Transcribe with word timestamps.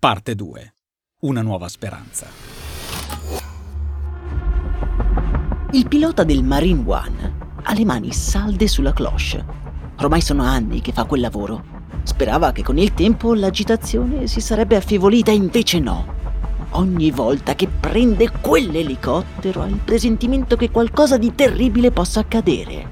Parte 0.00 0.34
2. 0.34 0.74
Una 1.24 1.42
nuova 1.42 1.68
speranza. 1.68 2.26
Il 5.72 5.88
pilota 5.88 6.24
del 6.24 6.42
Marine 6.42 6.82
One 6.86 7.34
ha 7.62 7.74
le 7.74 7.84
mani 7.84 8.10
salde 8.10 8.66
sulla 8.66 8.94
cloche. 8.94 9.44
Ormai 9.98 10.22
sono 10.22 10.42
anni 10.42 10.80
che 10.80 10.92
fa 10.92 11.04
quel 11.04 11.20
lavoro. 11.20 11.62
Sperava 12.04 12.50
che 12.52 12.62
con 12.62 12.78
il 12.78 12.94
tempo 12.94 13.34
l'agitazione 13.34 14.26
si 14.26 14.40
sarebbe 14.40 14.76
affievolita, 14.76 15.32
invece 15.32 15.78
no. 15.80 16.14
Ogni 16.70 17.10
volta 17.10 17.54
che 17.54 17.68
prende 17.68 18.30
quell'elicottero 18.30 19.60
ha 19.60 19.66
il 19.66 19.80
presentimento 19.84 20.56
che 20.56 20.70
qualcosa 20.70 21.18
di 21.18 21.34
terribile 21.34 21.90
possa 21.90 22.20
accadere. 22.20 22.90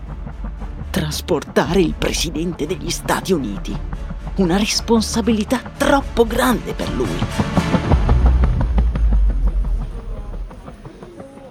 Trasportare 0.90 1.80
il 1.80 1.94
presidente 1.94 2.66
degli 2.66 2.90
Stati 2.90 3.32
Uniti 3.32 3.74
una 4.38 4.56
responsabilità 4.56 5.60
troppo 5.76 6.24
grande 6.24 6.72
per 6.72 6.92
lui. 6.94 7.18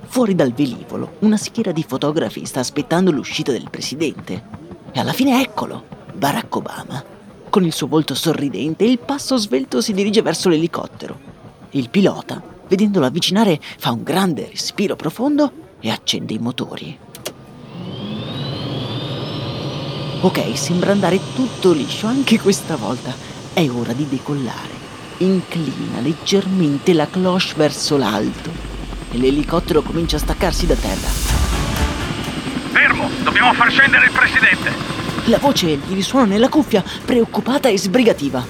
Fuori 0.05 0.35
dal 0.35 0.53
velivolo, 0.53 1.17
una 1.19 1.35
schiera 1.35 1.73
di 1.73 1.83
fotografi 1.83 2.45
sta 2.45 2.61
aspettando 2.61 3.11
l'uscita 3.11 3.51
del 3.51 3.69
presidente. 3.69 4.55
E 4.91 4.99
alla 4.99 5.11
fine 5.11 5.41
eccolo, 5.41 5.85
Barack 6.13 6.55
Obama. 6.55 7.03
Con 7.49 7.65
il 7.65 7.73
suo 7.73 7.87
volto 7.87 8.15
sorridente 8.15 8.85
e 8.85 8.89
il 8.89 8.99
passo 8.99 9.35
svelto 9.35 9.81
si 9.81 9.93
dirige 9.93 10.21
verso 10.21 10.47
l'elicottero. 10.47 11.19
Il 11.71 11.89
pilota, 11.89 12.41
vedendolo 12.67 13.05
avvicinare, 13.05 13.59
fa 13.61 13.91
un 13.91 14.03
grande 14.03 14.47
respiro 14.49 14.95
profondo 14.95 15.51
e 15.81 15.89
accende 15.89 16.33
i 16.33 16.39
motori. 16.39 16.97
Ok, 20.19 20.57
sembra 20.57 20.93
andare 20.93 21.19
tutto 21.35 21.71
liscio 21.71 22.07
anche 22.07 22.39
questa 22.39 22.75
volta. 22.75 23.13
È 23.53 23.69
ora 23.69 23.93
di 23.93 24.07
decollare. 24.09 24.85
Inclina 25.17 25.99
leggermente 26.01 26.93
la 26.93 27.07
cloche 27.07 27.53
verso 27.55 27.97
l'alto 27.97 28.49
e 29.11 29.17
l'elicottero 29.17 29.83
comincia 29.83 30.15
a 30.15 30.19
staccarsi 30.19 30.65
da 30.65 30.73
terra. 30.73 31.07
Fermo! 32.71 33.09
Dobbiamo 33.21 33.53
far 33.53 33.69
scendere 33.69 34.05
il 34.05 34.11
presidente! 34.11 34.71
La 35.25 35.37
voce 35.37 35.67
gli 35.67 35.93
risuona 35.93 36.25
nella 36.25 36.49
cuffia, 36.49 36.83
preoccupata 37.05 37.69
e 37.69 37.77
sbrigativa. 37.77 38.43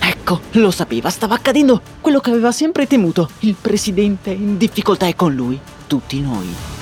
Ecco, 0.00 0.40
lo 0.52 0.72
sapeva, 0.72 1.08
stava 1.08 1.36
accadendo 1.36 1.80
quello 2.00 2.18
che 2.18 2.30
aveva 2.30 2.50
sempre 2.50 2.88
temuto. 2.88 3.30
Il 3.40 3.54
presidente 3.60 4.30
in 4.30 4.56
difficoltà 4.56 5.06
è 5.06 5.14
con 5.14 5.32
lui, 5.32 5.58
tutti 5.86 6.20
noi. 6.20 6.81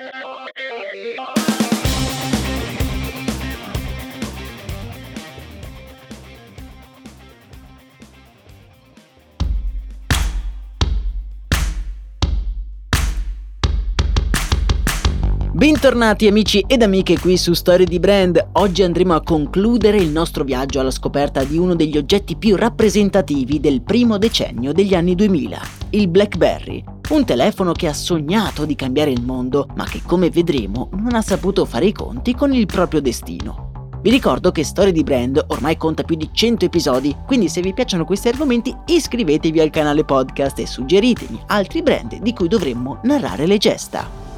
Bentornati 15.61 16.25
amici 16.25 16.65
ed 16.65 16.81
amiche 16.81 17.19
qui 17.19 17.37
su 17.37 17.53
Storie 17.53 17.85
di 17.85 17.99
Brand. 17.99 18.47
Oggi 18.53 18.81
andremo 18.81 19.13
a 19.13 19.21
concludere 19.21 19.97
il 19.97 20.09
nostro 20.09 20.43
viaggio 20.43 20.79
alla 20.79 20.89
scoperta 20.89 21.43
di 21.43 21.55
uno 21.55 21.75
degli 21.75 21.99
oggetti 21.99 22.35
più 22.35 22.55
rappresentativi 22.55 23.59
del 23.59 23.83
primo 23.83 24.17
decennio 24.17 24.73
degli 24.73 24.95
anni 24.95 25.13
2000, 25.13 25.61
il 25.91 26.07
BlackBerry. 26.07 26.83
Un 27.09 27.25
telefono 27.25 27.73
che 27.73 27.87
ha 27.87 27.93
sognato 27.93 28.65
di 28.65 28.73
cambiare 28.73 29.11
il 29.11 29.21
mondo, 29.21 29.67
ma 29.75 29.83
che 29.85 30.01
come 30.03 30.31
vedremo 30.31 30.89
non 30.93 31.13
ha 31.13 31.21
saputo 31.21 31.63
fare 31.65 31.85
i 31.85 31.93
conti 31.93 32.33
con 32.33 32.51
il 32.55 32.65
proprio 32.65 32.99
destino. 32.99 33.89
Vi 34.01 34.09
ricordo 34.09 34.51
che 34.51 34.63
Storie 34.63 34.91
di 34.91 35.03
Brand 35.03 35.45
ormai 35.49 35.77
conta 35.77 36.01
più 36.01 36.15
di 36.15 36.31
100 36.33 36.65
episodi, 36.65 37.15
quindi 37.27 37.49
se 37.49 37.61
vi 37.61 37.71
piacciono 37.71 38.03
questi 38.03 38.29
argomenti 38.29 38.75
iscrivetevi 38.87 39.59
al 39.59 39.69
canale 39.69 40.05
podcast 40.05 40.57
e 40.57 40.65
suggeritemi 40.65 41.39
altri 41.49 41.83
brand 41.83 42.17
di 42.19 42.33
cui 42.33 42.47
dovremmo 42.47 42.99
narrare 43.03 43.45
le 43.45 43.59
gesta. 43.59 44.30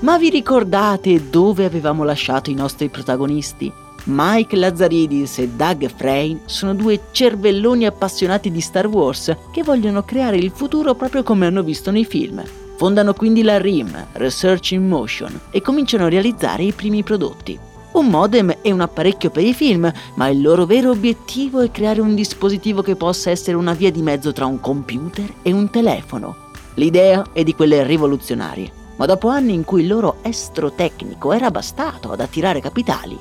Ma 0.00 0.18
vi 0.18 0.28
ricordate 0.28 1.30
dove 1.30 1.64
avevamo 1.64 2.04
lasciato 2.04 2.50
i 2.50 2.54
nostri 2.54 2.90
protagonisti? 2.90 3.72
Mike 4.04 4.54
Lazzaridis 4.54 5.38
e 5.38 5.48
Doug 5.48 5.90
Frame 5.96 6.40
sono 6.44 6.74
due 6.74 7.00
cervelloni 7.12 7.86
appassionati 7.86 8.50
di 8.50 8.60
Star 8.60 8.88
Wars 8.88 9.34
che 9.50 9.62
vogliono 9.62 10.04
creare 10.04 10.36
il 10.36 10.50
futuro 10.54 10.94
proprio 10.94 11.22
come 11.22 11.46
hanno 11.46 11.62
visto 11.62 11.90
nei 11.90 12.04
film. 12.04 12.42
Fondano 12.76 13.14
quindi 13.14 13.42
la 13.42 13.56
RIM, 13.56 14.08
Research 14.12 14.72
in 14.72 14.86
Motion, 14.86 15.40
e 15.50 15.62
cominciano 15.62 16.04
a 16.04 16.10
realizzare 16.10 16.64
i 16.64 16.72
primi 16.72 17.02
prodotti. 17.02 17.58
Un 17.92 18.06
modem 18.08 18.58
è 18.60 18.70
un 18.70 18.82
apparecchio 18.82 19.30
per 19.30 19.44
i 19.44 19.54
film, 19.54 19.90
ma 20.16 20.28
il 20.28 20.42
loro 20.42 20.66
vero 20.66 20.90
obiettivo 20.90 21.60
è 21.60 21.70
creare 21.70 22.02
un 22.02 22.14
dispositivo 22.14 22.82
che 22.82 22.96
possa 22.96 23.30
essere 23.30 23.56
una 23.56 23.72
via 23.72 23.90
di 23.90 24.02
mezzo 24.02 24.30
tra 24.32 24.44
un 24.44 24.60
computer 24.60 25.32
e 25.40 25.52
un 25.52 25.70
telefono. 25.70 26.36
L'idea 26.74 27.28
è 27.32 27.42
di 27.42 27.54
quelle 27.54 27.82
rivoluzionarie 27.82 28.84
ma 28.96 29.06
dopo 29.06 29.28
anni 29.28 29.54
in 29.54 29.64
cui 29.64 29.82
il 29.82 29.88
loro 29.88 30.16
estro 30.22 30.72
tecnico 30.72 31.32
era 31.32 31.50
bastato 31.50 32.10
ad 32.12 32.20
attirare 32.20 32.60
capitali, 32.60 33.18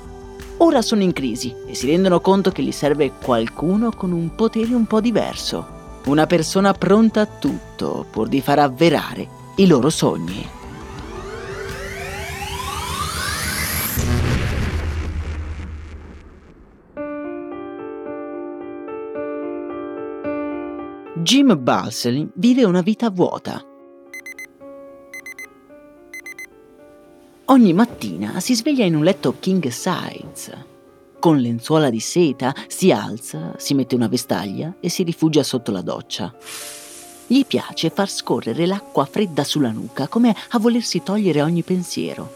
ora 0.57 0.81
sono 0.81 1.03
in 1.03 1.13
crisi 1.13 1.53
e 1.65 1.75
si 1.75 1.87
rendono 1.87 2.19
conto 2.21 2.51
che 2.51 2.61
gli 2.63 2.71
serve 2.71 3.11
qualcuno 3.21 3.91
con 3.91 4.11
un 4.11 4.35
potere 4.35 4.73
un 4.73 4.85
po' 4.85 5.01
diverso, 5.01 5.65
una 6.05 6.25
persona 6.25 6.73
pronta 6.73 7.21
a 7.21 7.25
tutto 7.25 8.05
pur 8.09 8.27
di 8.27 8.41
far 8.41 8.59
avverare 8.59 9.27
i 9.55 9.67
loro 9.67 9.89
sogni. 9.89 10.49
Jim 21.17 21.57
Balsely 21.59 22.29
vive 22.35 22.65
una 22.65 22.81
vita 22.81 23.09
vuota 23.09 23.74
Ogni 27.47 27.73
mattina 27.73 28.39
si 28.39 28.55
sveglia 28.55 28.85
in 28.85 28.95
un 28.95 29.03
letto 29.03 29.35
king 29.39 29.67
size. 29.67 30.65
Con 31.19 31.37
lenzuola 31.37 31.91
di 31.91 31.99
seta 31.99 32.55
si 32.67 32.91
alza, 32.91 33.53
si 33.57 33.75
mette 33.75 33.93
una 33.93 34.07
vestaglia 34.07 34.77
e 34.79 34.89
si 34.89 35.03
rifugia 35.03 35.43
sotto 35.43 35.71
la 35.71 35.81
doccia. 35.81 36.33
Gli 37.27 37.45
piace 37.45 37.91
far 37.91 38.09
scorrere 38.09 38.65
l'acqua 38.65 39.05
fredda 39.05 39.43
sulla 39.43 39.69
nuca 39.69 40.07
come 40.07 40.35
a 40.49 40.57
volersi 40.57 41.03
togliere 41.03 41.43
ogni 41.43 41.61
pensiero. 41.61 42.33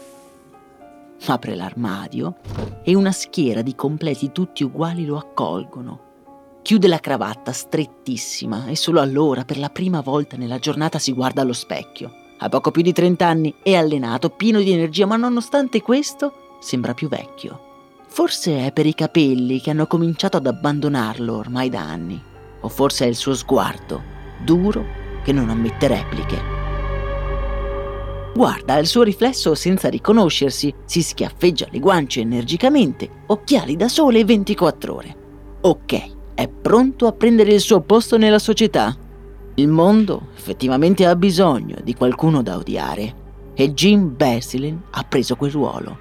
apre 1.26 1.56
l'armadio 1.56 2.36
e 2.84 2.94
una 2.94 3.10
schiera 3.10 3.62
di 3.62 3.74
completi 3.74 4.30
tutti 4.30 4.62
uguali 4.62 5.04
lo 5.06 5.16
accolgono. 5.16 6.08
Chiude 6.62 6.86
la 6.86 7.00
cravatta 7.00 7.50
strettissima 7.50 8.66
e 8.66 8.76
solo 8.76 9.00
allora, 9.00 9.44
per 9.44 9.58
la 9.58 9.70
prima 9.70 10.02
volta 10.02 10.36
nella 10.36 10.60
giornata, 10.60 11.00
si 11.00 11.12
guarda 11.12 11.42
allo 11.42 11.52
specchio. 11.52 12.19
Ha 12.42 12.48
poco 12.48 12.70
più 12.70 12.80
di 12.80 12.92
30 12.94 13.26
anni, 13.26 13.54
è 13.62 13.74
allenato, 13.74 14.30
pieno 14.30 14.60
di 14.60 14.72
energia, 14.72 15.04
ma 15.04 15.16
nonostante 15.16 15.82
questo 15.82 16.56
sembra 16.58 16.94
più 16.94 17.08
vecchio. 17.08 17.68
Forse 18.08 18.66
è 18.66 18.72
per 18.72 18.86
i 18.86 18.94
capelli 18.94 19.60
che 19.60 19.68
hanno 19.68 19.86
cominciato 19.86 20.38
ad 20.38 20.46
abbandonarlo 20.46 21.36
ormai 21.36 21.68
da 21.68 21.80
anni, 21.80 22.20
o 22.60 22.68
forse 22.68 23.04
è 23.04 23.08
il 23.08 23.14
suo 23.14 23.34
sguardo, 23.34 24.02
duro, 24.42 24.84
che 25.22 25.32
non 25.32 25.50
ammette 25.50 25.86
repliche. 25.86 26.58
Guarda 28.34 28.78
il 28.78 28.86
suo 28.86 29.02
riflesso 29.02 29.54
senza 29.54 29.90
riconoscersi, 29.90 30.72
si 30.86 31.02
schiaffeggia 31.02 31.66
le 31.70 31.78
guance 31.78 32.20
energicamente, 32.20 33.08
occhiali 33.26 33.76
da 33.76 33.88
sole 33.88 34.24
24 34.24 34.94
ore. 34.94 35.16
Ok, 35.60 36.32
è 36.32 36.48
pronto 36.48 37.06
a 37.06 37.12
prendere 37.12 37.52
il 37.52 37.60
suo 37.60 37.82
posto 37.82 38.16
nella 38.16 38.38
società. 38.38 38.96
Il 39.54 39.68
mondo 39.68 40.28
effettivamente 40.36 41.04
ha 41.06 41.14
bisogno 41.16 41.76
di 41.82 41.94
qualcuno 41.94 42.42
da 42.42 42.56
odiare 42.56 43.14
e 43.54 43.74
Jim 43.74 44.16
Basilin 44.16 44.80
ha 44.90 45.02
preso 45.02 45.36
quel 45.36 45.50
ruolo. 45.50 45.98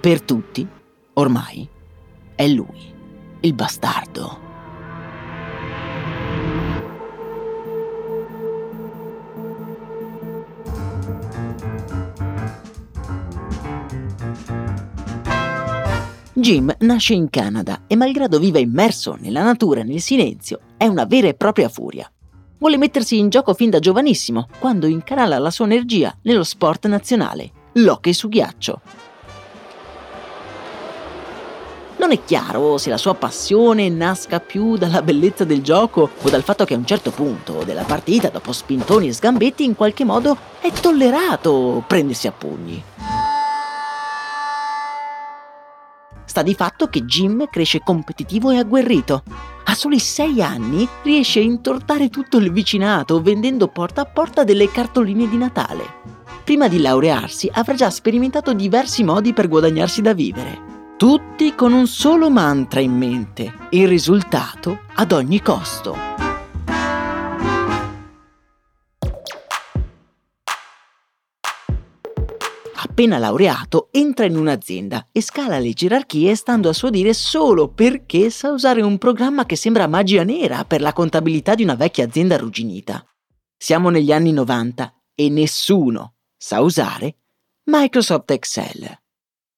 Per 0.00 0.22
tutti, 0.22 0.66
ormai, 1.14 1.68
è 2.34 2.48
lui, 2.48 2.92
il 3.40 3.54
bastardo. 3.54 4.44
Jim 16.32 16.74
nasce 16.80 17.14
in 17.14 17.30
Canada 17.30 17.84
e 17.86 17.96
malgrado 17.96 18.38
viva 18.38 18.58
immerso 18.58 19.16
nella 19.18 19.42
natura 19.42 19.80
e 19.80 19.84
nel 19.84 20.00
silenzio, 20.00 20.60
è 20.76 20.86
una 20.86 21.04
vera 21.04 21.28
e 21.28 21.34
propria 21.34 21.68
furia. 21.68 22.10
Vuole 22.58 22.78
mettersi 22.78 23.18
in 23.18 23.28
gioco 23.28 23.52
fin 23.52 23.68
da 23.68 23.80
giovanissimo, 23.80 24.48
quando 24.58 24.86
incanala 24.86 25.38
la 25.38 25.50
sua 25.50 25.66
energia 25.66 26.16
nello 26.22 26.42
sport 26.42 26.86
nazionale, 26.86 27.50
l'hockey 27.72 28.14
su 28.14 28.28
ghiaccio. 28.28 28.80
Non 31.98 32.12
è 32.12 32.24
chiaro 32.24 32.78
se 32.78 32.88
la 32.88 32.96
sua 32.96 33.14
passione 33.14 33.90
nasca 33.90 34.40
più 34.40 34.76
dalla 34.76 35.02
bellezza 35.02 35.44
del 35.44 35.62
gioco 35.62 36.10
o 36.22 36.30
dal 36.30 36.42
fatto 36.42 36.64
che 36.64 36.72
a 36.72 36.78
un 36.78 36.86
certo 36.86 37.10
punto 37.10 37.62
della 37.64 37.84
partita, 37.84 38.28
dopo 38.28 38.52
spintoni 38.52 39.08
e 39.08 39.12
sgambetti, 39.12 39.64
in 39.64 39.74
qualche 39.74 40.04
modo 40.04 40.36
è 40.60 40.70
tollerato 40.70 41.84
prendersi 41.86 42.26
a 42.26 42.32
pugni. 42.32 42.82
Sta 46.36 46.44
di 46.44 46.54
fatto 46.54 46.88
che 46.88 47.06
Jim 47.06 47.48
cresce 47.48 47.80
competitivo 47.82 48.50
e 48.50 48.58
agguerrito. 48.58 49.22
A 49.64 49.74
soli 49.74 49.98
sei 49.98 50.42
anni 50.42 50.86
riesce 51.02 51.38
a 51.38 51.42
intortare 51.42 52.10
tutto 52.10 52.36
il 52.36 52.52
vicinato 52.52 53.22
vendendo 53.22 53.68
porta 53.68 54.02
a 54.02 54.04
porta 54.04 54.44
delle 54.44 54.70
cartoline 54.70 55.30
di 55.30 55.38
Natale. 55.38 55.84
Prima 56.44 56.68
di 56.68 56.78
laurearsi 56.78 57.48
avrà 57.50 57.72
già 57.72 57.88
sperimentato 57.88 58.52
diversi 58.52 59.02
modi 59.02 59.32
per 59.32 59.48
guadagnarsi 59.48 60.02
da 60.02 60.12
vivere. 60.12 60.60
Tutti 60.98 61.54
con 61.54 61.72
un 61.72 61.86
solo 61.86 62.28
mantra 62.28 62.80
in 62.80 62.94
mente, 62.94 63.54
il 63.70 63.88
risultato 63.88 64.80
ad 64.92 65.12
ogni 65.12 65.40
costo. 65.40 66.16
appena 72.96 73.18
laureato, 73.18 73.85
entra 73.96 74.26
in 74.26 74.36
un'azienda 74.36 75.08
e 75.10 75.22
scala 75.22 75.58
le 75.58 75.72
gerarchie 75.72 76.34
stando 76.34 76.68
a 76.68 76.74
suo 76.74 76.90
dire 76.90 77.14
solo 77.14 77.68
perché 77.68 78.28
sa 78.28 78.50
usare 78.50 78.82
un 78.82 78.98
programma 78.98 79.46
che 79.46 79.56
sembra 79.56 79.86
magia 79.86 80.22
nera 80.22 80.64
per 80.64 80.82
la 80.82 80.92
contabilità 80.92 81.54
di 81.54 81.62
una 81.62 81.76
vecchia 81.76 82.04
azienda 82.04 82.34
arrugginita. 82.34 83.02
Siamo 83.56 83.88
negli 83.88 84.12
anni 84.12 84.32
90 84.32 84.92
e 85.14 85.30
nessuno 85.30 86.16
sa 86.36 86.60
usare 86.60 87.16
Microsoft 87.70 88.30
Excel. 88.32 89.00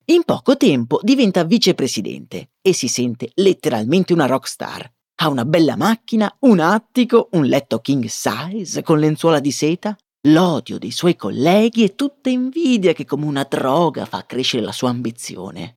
In 0.04 0.22
poco 0.24 0.56
tempo 0.56 1.00
diventa 1.02 1.42
vicepresidente 1.42 2.50
e 2.62 2.72
si 2.72 2.86
sente 2.86 3.32
letteralmente 3.34 4.12
una 4.12 4.26
rockstar. 4.26 4.88
Ha 5.16 5.28
una 5.28 5.44
bella 5.44 5.74
macchina, 5.76 6.32
un 6.42 6.60
attico, 6.60 7.28
un 7.32 7.44
letto 7.46 7.80
king 7.80 8.04
size 8.06 8.82
con 8.84 9.00
lenzuola 9.00 9.40
di 9.40 9.50
seta 9.50 9.98
l'odio 10.32 10.78
dei 10.78 10.90
suoi 10.90 11.16
colleghi 11.16 11.84
e 11.84 11.94
tutta 11.94 12.28
invidia 12.28 12.92
che 12.92 13.04
come 13.04 13.24
una 13.24 13.46
droga 13.48 14.04
fa 14.04 14.24
crescere 14.26 14.62
la 14.62 14.72
sua 14.72 14.90
ambizione. 14.90 15.76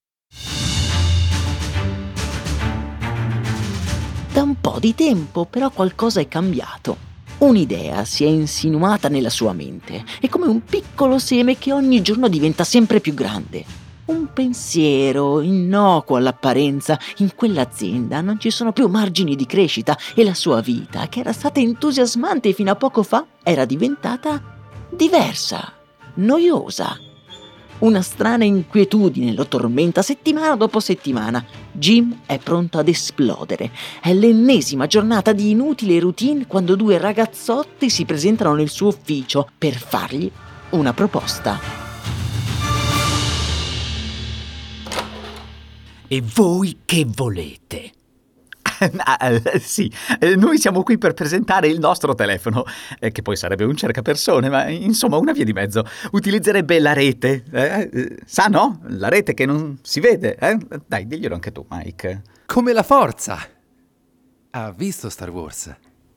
Da 4.34 4.42
un 4.44 4.56
po' 4.62 4.78
di 4.80 4.96
tempo 4.96 5.46
però 5.46 5.70
qualcosa 5.70 6.22
è 6.22 6.28
cambiato. 6.28 7.10
Un'idea 7.40 8.06
si 8.06 8.24
è 8.24 8.28
insinuata 8.28 9.10
nella 9.10 9.32
sua 9.32 9.52
mente, 9.52 10.06
è 10.20 10.30
come 10.30 10.46
un 10.46 10.64
piccolo 10.64 11.18
seme 11.18 11.58
che 11.58 11.74
ogni 11.74 12.02
giorno 12.02 12.28
diventa 12.28 12.64
sempre 12.64 13.00
più 13.00 13.14
grande. 13.14 13.81
Un 14.12 14.28
pensiero 14.34 15.40
innocuo 15.40 16.18
all'apparenza, 16.18 17.00
in 17.20 17.34
quell'azienda 17.34 18.20
non 18.20 18.42
ci 18.42 18.50
sono 18.50 18.74
più 18.74 18.90
margini 18.90 19.38
di 19.38 19.46
crescita 19.46 19.98
e 20.14 20.26
la 20.26 20.34
sua 20.34 20.60
vita, 20.60 21.08
che 21.08 21.22
era 21.22 21.32
stata 21.32 21.62
entusiasmante 21.62 22.52
fino 22.52 22.72
a 22.72 22.76
poco 22.76 23.04
fa, 23.04 23.26
era 23.42 23.64
diventata 23.64 24.42
diversa, 24.90 25.72
noiosa. 26.16 27.00
Una 27.80 28.02
strana 28.02 28.44
inquietudine 28.44 29.34
lo 29.34 29.48
tormenta 29.48 30.02
settimana 30.02 30.58
dopo 30.58 30.82
settimana. 30.82 31.44
Jim 31.72 32.20
è 32.26 32.38
pronto 32.38 32.80
ad 32.80 32.90
esplodere. 32.90 33.72
È 34.02 34.14
l'ennesima 34.14 34.88
giornata 34.88 35.32
di 35.32 35.52
inutile 35.52 35.98
routine 36.02 36.48
quando 36.48 36.76
due 36.76 36.98
ragazzotti 36.98 37.90
si 37.90 38.04
presentano 38.04 38.56
nel 38.56 38.70
suo 38.70 38.90
ufficio 38.90 39.48
per 39.58 39.76
fargli 39.78 40.30
una 40.72 40.92
proposta. 40.92 41.91
E 46.14 46.22
voi 46.36 46.80
che 46.84 47.06
volete? 47.08 47.92
Ah, 48.98 49.30
eh, 49.30 49.60
sì, 49.60 49.90
eh, 50.20 50.36
noi 50.36 50.58
siamo 50.58 50.82
qui 50.82 50.98
per 50.98 51.14
presentare 51.14 51.68
il 51.68 51.80
nostro 51.80 52.16
telefono, 52.16 52.66
eh, 53.00 53.12
che 53.12 53.22
poi 53.22 53.38
sarebbe 53.38 53.64
un 53.64 53.78
cercapersone, 53.78 54.50
ma 54.50 54.68
insomma 54.68 55.18
una 55.18 55.32
via 55.32 55.46
di 55.46 55.54
mezzo. 55.54 55.86
Utilizzerebbe 56.12 56.80
la 56.80 56.92
rete, 56.92 57.46
eh? 57.52 58.18
sa 58.26 58.48
no? 58.48 58.82
La 58.88 59.08
rete 59.08 59.36
che 59.36 59.46
non 59.46 59.78
si 59.84 60.00
vede, 60.00 60.36
eh? 60.36 60.58
Dai, 60.86 61.06
diglielo 61.08 61.36
anche 61.36 61.52
tu, 61.52 61.64
Mike. 61.70 62.24
Come 62.48 62.74
la 62.74 62.84
forza. 62.84 63.38
Ha 64.50 64.72
visto 64.72 65.10
Star 65.10 65.30
Wars? 65.30 65.74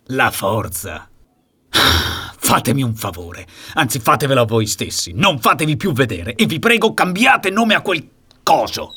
La 0.06 0.30
forza. 0.30 1.08
Fatemi 1.70 2.82
un 2.82 2.94
favore, 2.94 3.46
anzi 3.74 4.00
fatevelo 4.00 4.40
a 4.40 4.46
voi 4.46 4.66
stessi, 4.66 5.12
non 5.12 5.38
fatevi 5.38 5.76
più 5.76 5.92
vedere 5.92 6.34
e 6.34 6.46
vi 6.46 6.58
prego 6.58 6.94
cambiate 6.94 7.50
nome 7.50 7.74
a 7.74 7.82
quel 7.82 8.08
coso. 8.42 8.90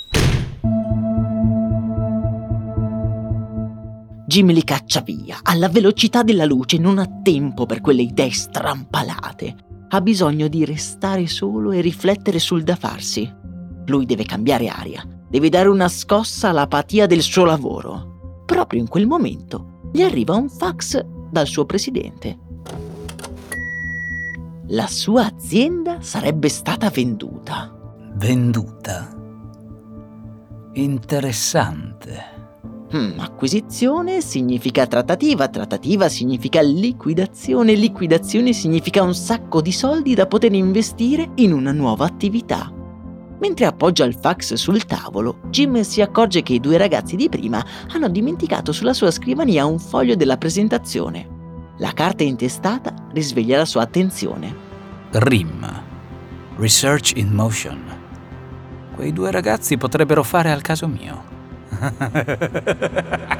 Jim 4.27 4.51
li 4.51 4.65
caccia 4.65 4.99
via, 4.99 5.39
alla 5.41 5.69
velocità 5.69 6.21
della 6.21 6.43
luce, 6.43 6.77
non 6.77 6.97
ha 6.97 7.07
tempo 7.23 7.65
per 7.65 7.79
quelle 7.79 8.01
idee 8.01 8.29
strampalate. 8.31 9.55
Ha 9.87 10.01
bisogno 10.01 10.49
di 10.49 10.65
restare 10.65 11.27
solo 11.27 11.71
e 11.71 11.79
riflettere 11.79 12.37
sul 12.37 12.63
da 12.63 12.75
farsi. 12.75 13.33
Lui 13.85 14.05
deve 14.05 14.25
cambiare 14.25 14.67
aria, 14.67 15.01
deve 15.29 15.47
dare 15.47 15.69
una 15.69 15.87
scossa 15.87 16.49
all'apatia 16.49 17.05
del 17.05 17.21
suo 17.21 17.45
lavoro. 17.45 18.43
Proprio 18.45 18.81
in 18.81 18.89
quel 18.89 19.07
momento 19.07 19.79
gli 19.93 20.01
arriva 20.01 20.35
un 20.35 20.49
fax 20.49 21.01
dal 21.31 21.47
suo 21.47 21.65
presidente. 21.65 22.37
La 24.67 24.87
sua 24.87 25.27
azienda 25.27 26.01
sarebbe 26.01 26.49
stata 26.49 26.89
venduta. 26.89 27.73
Venduta? 28.15 29.07
Interessante. 30.73 32.36
Hmm, 32.89 33.19
acquisizione 33.19 34.21
significa 34.21 34.87
trattativa, 34.87 35.49
trattativa 35.49 36.07
significa 36.07 36.61
liquidazione, 36.61 37.73
liquidazione 37.73 38.53
significa 38.53 39.03
un 39.03 39.13
sacco 39.13 39.59
di 39.61 39.73
soldi 39.73 40.13
da 40.13 40.25
poter 40.25 40.53
investire 40.53 41.31
in 41.35 41.51
una 41.51 41.73
nuova 41.73 42.05
attività. 42.05 42.71
Mentre 43.39 43.65
appoggia 43.65 44.05
il 44.05 44.15
fax 44.15 44.53
sul 44.53 44.85
tavolo, 44.85 45.39
Jim 45.49 45.81
si 45.81 46.01
accorge 46.01 46.41
che 46.41 46.53
i 46.53 46.59
due 46.61 46.77
ragazzi 46.77 47.17
di 47.17 47.27
prima 47.27 47.63
hanno 47.89 48.07
dimenticato 48.07 48.71
sulla 48.71 48.93
sua 48.93 49.11
scrivania 49.11 49.65
un 49.65 49.79
foglio 49.79 50.15
della 50.15 50.37
presentazione. 50.37 51.35
La 51.79 51.91
carta 51.91 52.23
intestata 52.23 52.93
risveglia 53.11 53.57
la 53.57 53.65
sua 53.65 53.81
attenzione. 53.81 54.55
RIM. 55.11 55.83
Research 56.55 57.11
in 57.17 57.33
Motion. 57.33 57.83
Quei 58.95 59.11
due 59.11 59.29
ragazzi 59.29 59.77
potrebbero 59.77 60.23
fare 60.23 60.51
al 60.51 60.61
caso 60.61 60.87
mio. 60.87 61.36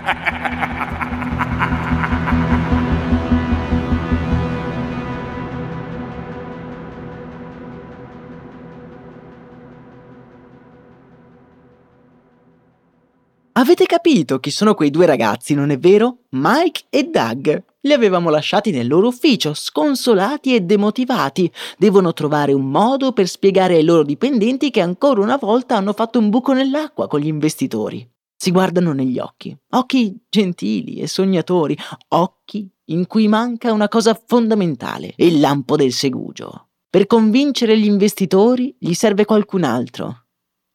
Avete 13.60 13.88
capito 13.88 14.38
chi 14.38 14.52
sono 14.52 14.76
quei 14.76 14.92
due 14.92 15.08
ragazzi, 15.08 15.56
non 15.56 15.72
è 15.72 15.80
vero? 15.80 16.20
Mike 16.30 16.84
e 16.92 17.06
Doug. 17.06 17.64
Li 17.82 17.92
avevamo 17.92 18.30
lasciati 18.30 18.70
nel 18.70 18.88
loro 18.88 19.08
ufficio, 19.08 19.56
sconsolati 19.56 20.54
e 20.54 20.62
demotivati. 20.62 21.52
Devono 21.76 22.14
trovare 22.14 22.54
un 22.54 22.70
modo 22.70 23.14
per 23.14 23.28
spiegare 23.28 23.74
ai 23.74 23.84
loro 23.84 24.04
dipendenti 24.04 24.70
che 24.70 24.82
ancora 24.82 25.22
una 25.22 25.38
volta 25.38 25.76
hanno 25.76 25.94
fatto 25.94 26.20
un 26.20 26.30
buco 26.30 26.54
nell'acqua 26.54 27.08
con 27.08 27.20
gli 27.20 27.26
investitori. 27.26 28.08
Si 28.40 28.52
guardano 28.52 28.94
negli 28.94 29.18
occhi, 29.18 29.58
occhi 29.72 30.16
gentili 30.30 31.00
e 31.00 31.08
sognatori, 31.08 31.76
occhi 32.10 32.70
in 32.86 33.08
cui 33.08 33.28
manca 33.28 33.74
una 33.74 33.88
cosa 33.88 34.20
fondamentale, 34.28 35.14
il 35.18 35.40
lampo 35.40 35.76
del 35.76 35.92
segugio. 35.92 36.68
Per 36.88 37.08
convincere 37.08 37.78
gli 37.80 37.86
investitori 37.86 38.76
gli 38.78 38.94
serve 38.94 39.26
qualcun 39.26 39.64
altro. 39.64 40.26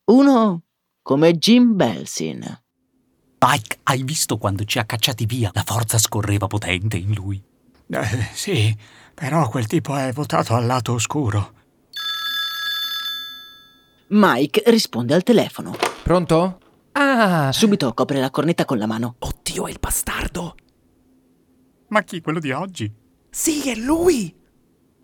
Uno 0.07 0.63
come 1.03 1.39
Jim 1.39 1.77
Belsin. 1.77 2.41
Mike, 3.39 3.79
hai 3.85 4.03
visto 4.03 4.39
quando 4.39 4.65
ci 4.65 4.81
ha 4.81 4.85
cacciati 4.85 5.25
via? 5.25 5.51
La 5.55 5.63
forza 5.65 5.99
scorreva 5.99 6.49
potente 6.49 6.97
in 6.97 7.15
lui. 7.15 7.43
Eh, 7.89 8.29
sì, 8.33 8.77
però 9.15 9.49
quel 9.49 9.67
tipo 9.67 9.97
è 9.97 10.13
votato 10.13 10.55
al 10.55 10.67
lato 10.67 10.95
oscuro. 10.95 11.53
Mike 14.09 14.63
risponde 14.67 15.15
al 15.15 15.23
telefono. 15.23 15.75
Pronto? 16.03 16.59
Ah, 16.93 17.51
Subito 17.53 17.93
copre 17.95 18.21
la 18.21 18.31
cornetta 18.31 18.65
con 18.65 18.79
la 18.79 18.87
mano. 18.87 19.17
oddio, 19.19 19.67
è 19.67 19.71
il 19.71 19.79
bastardo. 19.81 20.55
Ma 21.89 22.03
chi, 22.03 22.21
quello 22.21 22.39
di 22.41 22.51
oggi? 22.53 22.91
Sì, 23.31 23.71
è 23.71 23.75
lui. 23.75 24.35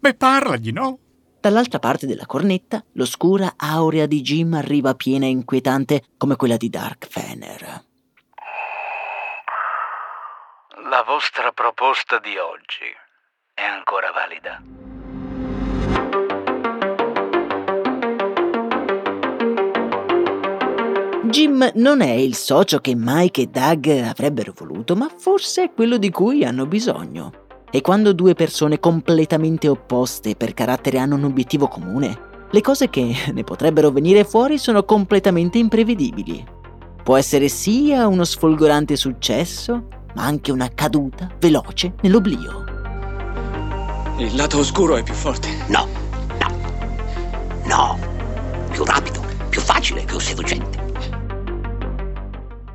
Beh, 0.01 0.15
parlagli, 0.15 0.71
no? 0.71 0.99
Dall'altra 1.41 1.79
parte 1.79 2.07
della 2.07 2.27
cornetta, 2.27 2.85
l'oscura 2.93 3.55
aurea 3.57 4.07
di 4.07 4.21
Jim 4.23 4.55
arriva 4.55 4.95
piena 4.95 5.27
e 5.27 5.31
inquietante 5.31 6.03
come 6.17 6.37
quella 6.37 6.57
di 6.57 6.69
Dark 6.69 7.07
Fener. 7.09 7.85
La 10.91 11.03
vostra 11.07 11.53
proposta 11.53 12.19
di 12.19 12.37
oggi 12.39 12.85
è 13.55 13.63
ancora 13.63 14.11
valida? 14.13 14.61
Jim 21.29 21.73
non 21.75 22.01
è 22.01 22.11
il 22.11 22.35
socio 22.35 22.79
che 22.79 22.95
Mike 22.97 23.43
e 23.43 23.47
Doug 23.47 23.87
avrebbero 23.87 24.55
voluto, 24.57 24.97
ma 24.97 25.11
forse 25.15 25.65
è 25.65 25.73
quello 25.75 25.99
di 25.99 26.11
cui 26.11 26.43
hanno 26.43 26.67
bisogno. 26.67 27.33
E 27.71 27.83
quando 27.83 28.15
due 28.15 28.33
persone 28.33 28.81
completamente 28.81 29.69
opposte 29.69 30.37
per 30.37 30.55
carattere 30.55 30.99
hanno 30.99 31.17
un 31.17 31.25
obiettivo 31.25 31.69
comune, 31.69 32.47
le 32.51 32.61
cose 32.63 32.89
che 32.89 33.15
ne 33.31 33.45
potrebbero 33.45 33.91
venire 33.91 34.25
fuori 34.25 34.57
sono 34.57 34.85
completamente 34.85 35.59
imprevedibili. 35.59 36.43
Può 37.03 37.17
essere 37.17 37.49
sia 37.49 38.07
uno 38.07 38.25
sfolgorante 38.25 38.97
successo, 38.97 39.87
ma 40.15 40.25
anche 40.25 40.51
una 40.51 40.71
caduta 40.75 41.29
veloce 41.39 41.95
nell'oblio. 42.01 42.65
Il 44.17 44.35
lato 44.35 44.59
oscuro 44.59 44.97
è 44.97 45.03
più 45.03 45.15
forte. 45.15 45.49
No, 45.69 45.87
no, 46.41 46.57
no. 47.67 47.99
Più 48.71 48.83
rapido, 48.85 49.21
più 49.51 49.61
facile, 49.61 50.05
più 50.05 50.19
seducente. 50.19 50.88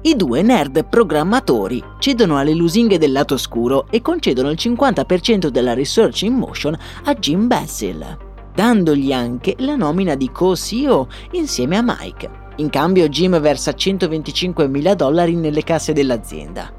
I 0.05 0.17
due 0.17 0.41
nerd 0.41 0.85
programmatori 0.89 1.81
cedono 1.97 2.37
alle 2.37 2.53
lusinghe 2.53 2.97
del 2.97 3.13
lato 3.13 3.35
oscuro 3.35 3.87
e 3.89 4.01
concedono 4.01 4.49
il 4.49 4.57
50% 4.59 5.47
della 5.47 5.73
research 5.73 6.23
in 6.23 6.33
motion 6.33 6.77
a 7.05 7.13
Jim 7.13 7.47
Basil, 7.47 8.17
dandogli 8.53 9.13
anche 9.13 9.55
la 9.59 9.77
nomina 9.77 10.15
di 10.15 10.29
co-CEO 10.29 11.07
insieme 11.31 11.77
a 11.77 11.81
Mike. 11.81 12.29
In 12.57 12.69
cambio 12.69 13.07
Jim 13.07 13.39
versa 13.39 13.71
125 13.71 14.67
mila 14.67 14.93
dollari 14.93 15.35
nelle 15.35 15.63
casse 15.63 15.93
dell'azienda. 15.93 16.69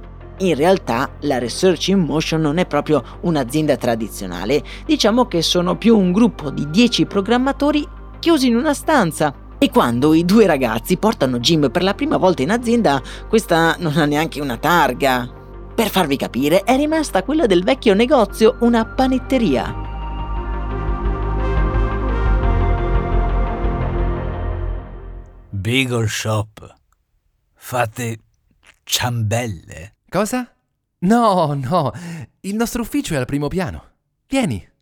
In 0.40 0.54
realtà 0.54 1.08
la 1.20 1.38
Research 1.38 1.88
in 1.88 2.00
Motion 2.00 2.42
non 2.42 2.58
è 2.58 2.66
proprio 2.66 3.02
un'azienda 3.22 3.78
tradizionale, 3.78 4.62
diciamo 4.84 5.24
che 5.24 5.40
sono 5.40 5.78
più 5.78 5.96
un 5.96 6.12
gruppo 6.12 6.50
di 6.50 6.68
10 6.68 7.06
programmatori 7.06 7.88
chiusi 8.18 8.48
in 8.48 8.56
una 8.56 8.74
stanza. 8.74 9.34
E 9.58 9.70
quando 9.70 10.14
i 10.14 10.24
due 10.24 10.46
ragazzi 10.46 10.96
portano 10.96 11.38
Jim 11.38 11.70
per 11.70 11.82
la 11.82 11.94
prima 11.94 12.16
volta 12.16 12.42
in 12.42 12.50
azienda, 12.50 13.02
questa 13.28 13.76
non 13.78 13.96
ha 13.96 14.04
neanche 14.04 14.40
una 14.40 14.56
targa. 14.56 15.28
Per 15.74 15.88
farvi 15.88 16.16
capire, 16.16 16.62
è 16.62 16.76
rimasta 16.76 17.22
quella 17.22 17.46
del 17.46 17.64
vecchio 17.64 17.94
negozio 17.94 18.56
una 18.60 18.84
panetteria. 18.84 19.92
Bagel 25.50 26.08
Shop. 26.08 26.74
Fate 27.54 28.18
ciambelle? 28.82 29.94
Cosa? 30.08 30.46
No, 30.98 31.54
no. 31.54 31.92
Il 32.40 32.54
nostro 32.54 32.82
ufficio 32.82 33.14
è 33.14 33.16
al 33.16 33.24
primo 33.24 33.48
piano. 33.48 33.92
Vieni. 34.28 34.73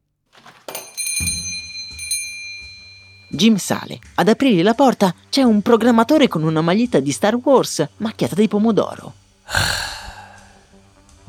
Jim 3.34 3.56
sale. 3.56 3.98
Ad 4.16 4.28
aprire 4.28 4.62
la 4.62 4.74
porta 4.74 5.14
c'è 5.30 5.40
un 5.40 5.62
programmatore 5.62 6.28
con 6.28 6.42
una 6.42 6.60
maglietta 6.60 7.00
di 7.00 7.10
Star 7.10 7.34
Wars 7.36 7.86
macchiata 7.96 8.34
di 8.34 8.48
pomodoro. 8.48 9.12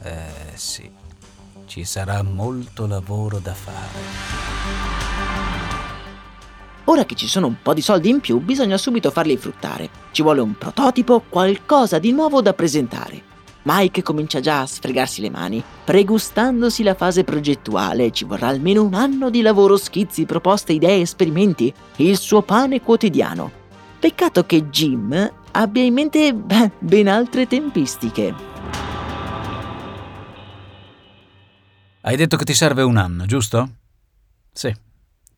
Eh 0.06 0.52
sì, 0.56 0.92
ci 1.66 1.86
sarà 1.86 2.22
molto 2.24 2.88
lavoro 2.88 3.40
da 3.40 3.54
fare. 3.54 4.94
Ora 6.84 7.06
che 7.06 7.16
ci 7.16 7.30
sono 7.30 7.48
un 7.48 7.56
po' 7.62 7.74
di 7.74 7.80
soldi 7.80 8.10
in 8.10 8.20
più, 8.20 8.40
bisogna 8.40 8.78
subito 8.78 9.12
farli 9.12 9.38
fruttare. 9.38 9.90
Ci 10.12 10.22
vuole 10.22 10.42
un 10.42 10.58
prototipo, 10.58 11.24
qualcosa 11.30 12.00
di 12.00 12.12
nuovo 12.12 12.42
da 12.42 12.54
presentare. 12.54 13.33
Mike 13.64 14.02
comincia 14.02 14.42
già 14.42 14.62
a 14.62 14.66
sfregarsi 14.66 15.22
le 15.22 15.30
mani, 15.30 15.64
pregustandosi 15.86 16.84
la 16.84 16.96
fase 16.96 17.24
progettuale. 17.24 18.12
Ci 18.12 18.26
vorrà 18.26 18.48
almeno 18.48 18.84
un 18.84 18.94
anno 18.94 19.30
di 19.30 19.42
lavoro, 19.42 19.78
schizzi, 19.78 20.26
proposte, 20.26 20.74
idee, 20.74 21.02
esperimenti. 21.02 21.74
Il 21.98 22.18
suo 22.18 22.42
pane 22.42 22.82
quotidiano. 22.82 23.52
Peccato 24.00 24.46
che 24.46 24.70
Jim 24.70 25.32
abbia 25.52 25.84
in 25.84 25.94
mente 25.94 26.34
beh, 26.34 26.72
ben 26.80 27.08
altre 27.08 27.48
tempistiche. 27.48 28.36
Hai 32.02 32.18
detto 32.18 32.36
che 32.36 32.44
ti 32.44 32.54
serve 32.54 32.82
un 32.82 32.98
anno, 32.98 33.26
giusto? 33.26 33.70
Sì, 34.52 34.76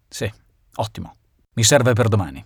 sì, 0.10 0.32
ottimo. 0.78 1.14
Mi 1.54 1.64
serve 1.64 1.94
per 1.94 2.08
domani. 2.08 2.44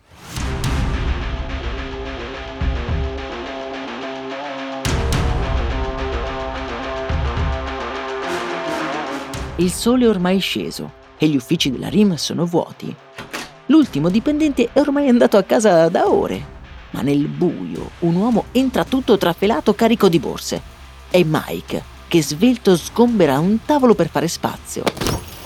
Il 9.59 9.73
sole 9.73 10.05
è 10.05 10.07
ormai 10.07 10.39
sceso 10.39 10.93
e 11.17 11.27
gli 11.27 11.35
uffici 11.35 11.69
della 11.69 11.89
RIM 11.89 12.15
sono 12.15 12.45
vuoti. 12.45 12.95
L'ultimo 13.65 14.09
dipendente 14.09 14.69
è 14.71 14.79
ormai 14.79 15.09
andato 15.09 15.35
a 15.35 15.43
casa 15.43 15.89
da 15.89 16.09
ore. 16.09 16.57
Ma 16.91 17.01
nel 17.01 17.27
buio 17.27 17.89
un 17.99 18.15
uomo 18.15 18.45
entra 18.53 18.85
tutto 18.85 19.17
trafelato 19.17 19.75
carico 19.75 20.07
di 20.07 20.17
borse. 20.17 20.61
È 21.09 21.21
Mike, 21.25 21.83
che 22.07 22.23
svelto 22.23 22.77
sgombera 22.77 23.37
un 23.37 23.59
tavolo 23.65 23.95
per 23.95 24.07
fare 24.07 24.29
spazio. 24.29 24.83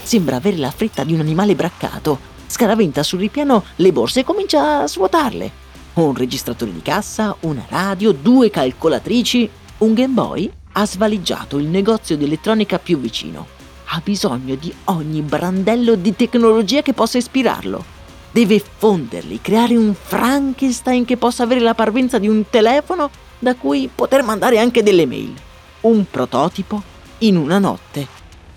Sembra 0.04 0.36
avere 0.36 0.58
la 0.58 0.70
fretta 0.70 1.04
di 1.04 1.14
un 1.14 1.20
animale 1.20 1.56
braccato. 1.56 2.20
Scaraventa 2.46 3.02
sul 3.02 3.18
ripiano 3.18 3.64
le 3.78 3.92
borse 3.92 4.20
e 4.20 4.24
comincia 4.24 4.82
a 4.82 4.88
svuotarle. 4.88 5.52
Un 5.94 6.14
registratore 6.14 6.72
di 6.72 6.84
cassa, 6.84 7.36
una 7.42 7.66
radio, 7.68 8.12
due 8.12 8.52
calcolatrici, 8.52 9.50
un 9.80 9.94
Game 9.96 10.14
Boy. 10.14 10.52
Ha 10.74 10.86
svaligiato 10.86 11.58
il 11.58 11.66
negozio 11.66 12.16
di 12.16 12.26
elettronica 12.26 12.78
più 12.78 13.00
vicino. 13.00 13.62
Ha 13.96 14.02
bisogno 14.04 14.56
di 14.56 14.74
ogni 14.86 15.22
brandello 15.22 15.94
di 15.94 16.16
tecnologia 16.16 16.82
che 16.82 16.94
possa 16.94 17.20
ispirarlo. 17.20 17.86
Deve 18.32 18.60
fonderli, 18.60 19.40
creare 19.40 19.76
un 19.76 19.94
Frankenstein 19.94 21.06
che 21.06 21.16
possa 21.16 21.44
avere 21.44 21.60
la 21.60 21.76
parvenza 21.76 22.18
di 22.18 22.28
un 22.28 22.44
telefono 22.50 23.12
da 23.38 23.54
cui 23.54 23.88
poter 23.94 24.24
mandare 24.24 24.58
anche 24.58 24.82
delle 24.82 25.06
mail. 25.06 25.36
Un 25.82 26.06
prototipo 26.10 26.82
in 27.20 27.36
una 27.36 27.60
notte. 27.60 28.08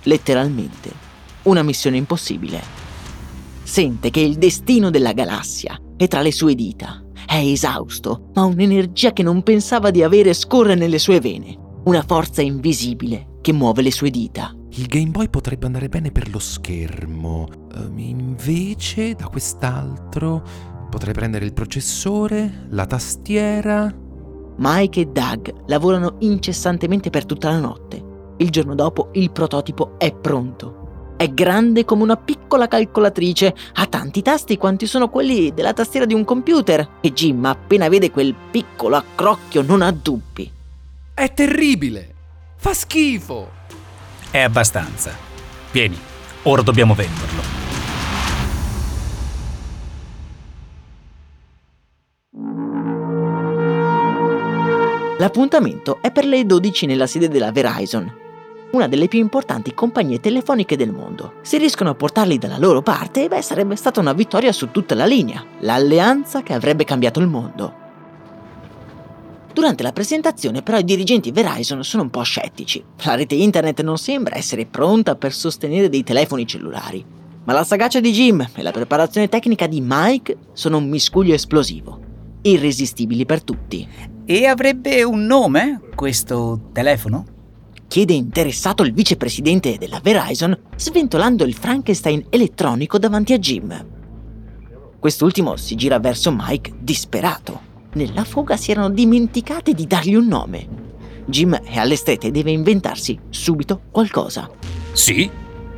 Letteralmente. 0.05 0.90
Una 1.43 1.62
missione 1.62 1.99
impossibile. 1.99 2.62
Sente 3.62 4.09
che 4.09 4.21
il 4.21 4.37
destino 4.37 4.88
della 4.88 5.12
galassia 5.12 5.78
è 5.99 6.09
tra 6.09 6.23
le 6.23 6.33
sue 6.33 6.55
dita. 6.55 7.05
È 7.26 7.37
esausto, 7.37 8.31
ma 8.33 8.45
un'energia 8.45 9.12
che 9.12 9.23
non 9.23 9.43
pensava 9.43 9.90
di 9.90 10.02
avere 10.02 10.33
scorre 10.33 10.75
nelle 10.75 10.99
sue 10.99 11.21
vene. 11.21 11.59
Una 11.85 12.02
forza 12.07 12.40
invisibile 12.40 13.35
che 13.43 13.52
muove 13.52 13.83
le 13.83 13.93
sue 13.93 14.09
dita. 14.09 14.50
Il 14.78 14.88
Game 14.88 15.11
Boy 15.11 15.30
potrebbe 15.30 15.64
andare 15.64 15.88
bene 15.88 16.12
per 16.12 16.30
lo 16.30 16.38
schermo. 16.38 17.49
Ehm, 17.75 17.99
invece, 17.99 19.14
da 19.14 19.28
quest'altro, 19.28 20.42
potrei 20.90 21.14
prendere 21.14 21.47
il 21.47 21.54
processore, 21.54 22.66
la 22.68 22.85
tastiera. 22.85 23.90
Mike 24.56 25.00
e 25.00 25.06
Doug 25.06 25.62
lavorano 25.66 26.16
incessantemente 26.18 27.09
per 27.09 27.25
tutta 27.25 27.49
la 27.49 27.59
notte. 27.59 28.35
Il 28.37 28.50
giorno 28.50 28.75
dopo 28.75 29.09
il 29.12 29.30
prototipo 29.30 29.95
è 29.97 30.14
pronto. 30.14 31.14
È 31.16 31.26
grande 31.30 31.87
come 31.87 32.02
una 32.02 32.18
piccola 32.18 32.68
calcolatrice, 32.68 33.54
ha 33.73 33.87
tanti 33.87 34.21
tasti 34.21 34.59
quanti 34.59 34.87
sono 34.87 35.09
quelli 35.09 35.54
della 35.54 35.73
tastiera 35.73 36.04
di 36.04 36.12
un 36.12 36.26
computer 36.26 36.99
e 37.00 37.14
Jim 37.14 37.42
appena 37.47 37.88
vede 37.88 38.11
quel 38.11 38.35
piccolo 38.50 38.97
accrocchio 38.97 39.62
non 39.62 39.80
ha 39.80 39.90
dubbi. 39.90 40.52
È 41.14 41.33
terribile! 41.33 42.14
Fa 42.56 42.75
schifo! 42.75 43.55
È 44.30 44.40
abbastanza. 44.40 45.12
Vieni, 45.71 45.99
ora 46.42 46.62
dobbiamo 46.62 46.95
venderlo. 46.95 47.56
L'appuntamento 55.18 55.99
è 56.02 56.11
per 56.12 56.26
le 56.26 56.45
12 56.45 56.85
nella 56.85 57.06
sede 57.06 57.28
della 57.28 57.50
Verizon, 57.50 58.12
una 58.73 58.87
delle 58.87 59.09
più 59.09 59.18
importanti 59.18 59.73
compagnie 59.73 60.21
telefoniche 60.21 60.76
del 60.76 60.92
mondo. 60.92 61.35
Se 61.40 61.56
riescono 61.56 61.90
a 61.90 61.95
portarli 61.95 62.37
dalla 62.37 62.59
loro 62.59 62.83
parte, 62.83 63.26
beh, 63.28 63.40
sarebbe 63.40 63.76
stata 63.76 64.00
una 64.00 64.12
vittoria 64.12 64.52
su 64.52 64.71
tutta 64.71 64.95
la 64.95 65.06
linea, 65.06 65.42
l'alleanza 65.61 66.42
che 66.42 66.52
avrebbe 66.52 66.85
cambiato 66.85 67.21
il 67.21 67.28
mondo. 67.28 67.86
Durante 69.56 69.82
la 69.82 69.92
presentazione 69.92 70.60
però 70.60 70.76
i 70.76 70.84
dirigenti 70.84 71.30
Verizon 71.30 71.82
sono 71.82 72.02
un 72.02 72.10
po' 72.10 72.20
scettici. 72.20 72.84
La 73.04 73.14
rete 73.14 73.36
internet 73.36 73.80
non 73.80 73.96
sembra 73.96 74.36
essere 74.36 74.66
pronta 74.66 75.14
per 75.14 75.32
sostenere 75.32 75.88
dei 75.88 76.02
telefoni 76.02 76.46
cellulari. 76.46 77.02
Ma 77.44 77.54
la 77.54 77.64
sagacia 77.64 77.98
di 78.00 78.12
Jim 78.12 78.46
e 78.54 78.62
la 78.62 78.70
preparazione 78.70 79.30
tecnica 79.30 79.66
di 79.66 79.80
Mike 79.82 80.36
sono 80.52 80.76
un 80.76 80.90
miscuglio 80.90 81.32
esplosivo, 81.32 81.98
irresistibili 82.42 83.25
per 83.25 83.42
tutti. 83.42 83.88
E 84.26 84.44
avrebbe 84.44 85.02
un 85.04 85.25
nome 85.25 85.80
questo 85.94 86.68
telefono? 86.75 87.25
Chiede 87.88 88.12
interessato 88.12 88.82
il 88.82 88.92
vicepresidente 88.92 89.78
della 89.78 90.00
Verizon, 90.02 90.54
sventolando 90.76 91.44
il 91.44 91.54
Frankenstein 91.54 92.26
elettronico 92.28 92.98
davanti 92.98 93.32
a 93.32 93.38
Jim. 93.38 93.86
Quest'ultimo 94.98 95.56
si 95.56 95.76
gira 95.76 95.98
verso 95.98 96.30
Mike 96.30 96.75
disperato. 96.78 97.75
Nella 97.95 98.25
fuga 98.25 98.57
si 98.57 98.71
erano 98.71 98.90
dimenticati 98.90 99.73
di 99.73 99.87
dargli 99.87 100.14
un 100.14 100.26
nome. 100.26 100.66
Jim 101.25 101.55
è 101.57 101.78
alle 101.78 101.97
strette 101.97 102.28
e 102.28 102.31
deve 102.31 102.50
inventarsi 102.50 103.19
subito 103.31 103.81
qualcosa. 103.90 104.49
Sì, 104.93 105.28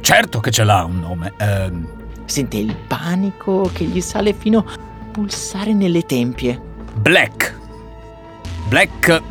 certo 0.01 0.41
che 0.41 0.51
ce 0.51 0.65
l'ha 0.65 0.85
un 0.85 1.01
nome. 1.01 1.33
Ehm, 1.39 1.89
Sente 2.27 2.59
il 2.59 2.75
panico 2.87 3.71
che 3.73 3.85
gli 3.85 4.01
sale 4.03 4.35
fino 4.35 4.59
a 4.59 4.79
pulsare 5.11 5.73
nelle 5.73 6.03
tempie. 6.03 6.61
Black. 6.97 7.57
Black. 8.69 9.23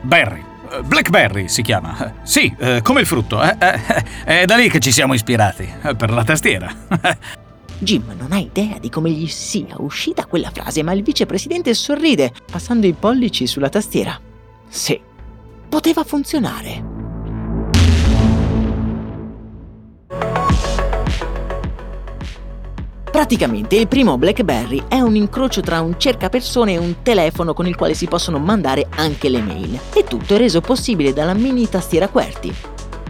Berry. 0.00 0.42
Blackberry 0.84 1.48
si 1.48 1.60
chiama. 1.60 2.14
Sì, 2.22 2.54
eh, 2.58 2.80
come 2.82 3.00
il 3.00 3.06
frutto. 3.06 3.42
eh, 3.42 3.56
eh, 3.58 4.04
È 4.24 4.44
da 4.46 4.56
lì 4.56 4.70
che 4.70 4.78
ci 4.80 4.90
siamo 4.90 5.12
ispirati, 5.12 5.68
per 5.98 6.10
la 6.10 6.24
tastiera. 6.24 6.72
Jim 7.82 8.14
non 8.16 8.30
ha 8.30 8.38
idea 8.38 8.78
di 8.78 8.88
come 8.88 9.10
gli 9.10 9.26
sia 9.26 9.74
uscita 9.78 10.26
quella 10.26 10.50
frase, 10.50 10.84
ma 10.84 10.92
il 10.92 11.02
vicepresidente 11.02 11.74
sorride, 11.74 12.32
passando 12.48 12.86
i 12.86 12.92
pollici 12.92 13.48
sulla 13.48 13.68
tastiera. 13.68 14.18
Sì, 14.68 15.00
poteva 15.68 16.04
funzionare. 16.04 16.90
Praticamente 23.10 23.74
il 23.76 23.88
primo 23.88 24.16
BlackBerry 24.16 24.84
è 24.86 25.00
un 25.00 25.16
incrocio 25.16 25.60
tra 25.60 25.80
un 25.80 25.98
cercapersone 25.98 26.74
e 26.74 26.78
un 26.78 27.02
telefono 27.02 27.52
con 27.52 27.66
il 27.66 27.74
quale 27.74 27.94
si 27.94 28.06
possono 28.06 28.38
mandare 28.38 28.86
anche 28.90 29.28
le 29.28 29.42
mail. 29.42 29.78
E 29.92 30.04
tutto 30.04 30.36
è 30.36 30.38
reso 30.38 30.60
possibile 30.60 31.12
dalla 31.12 31.34
mini 31.34 31.68
tastiera 31.68 32.08
QWERTY. 32.08 32.54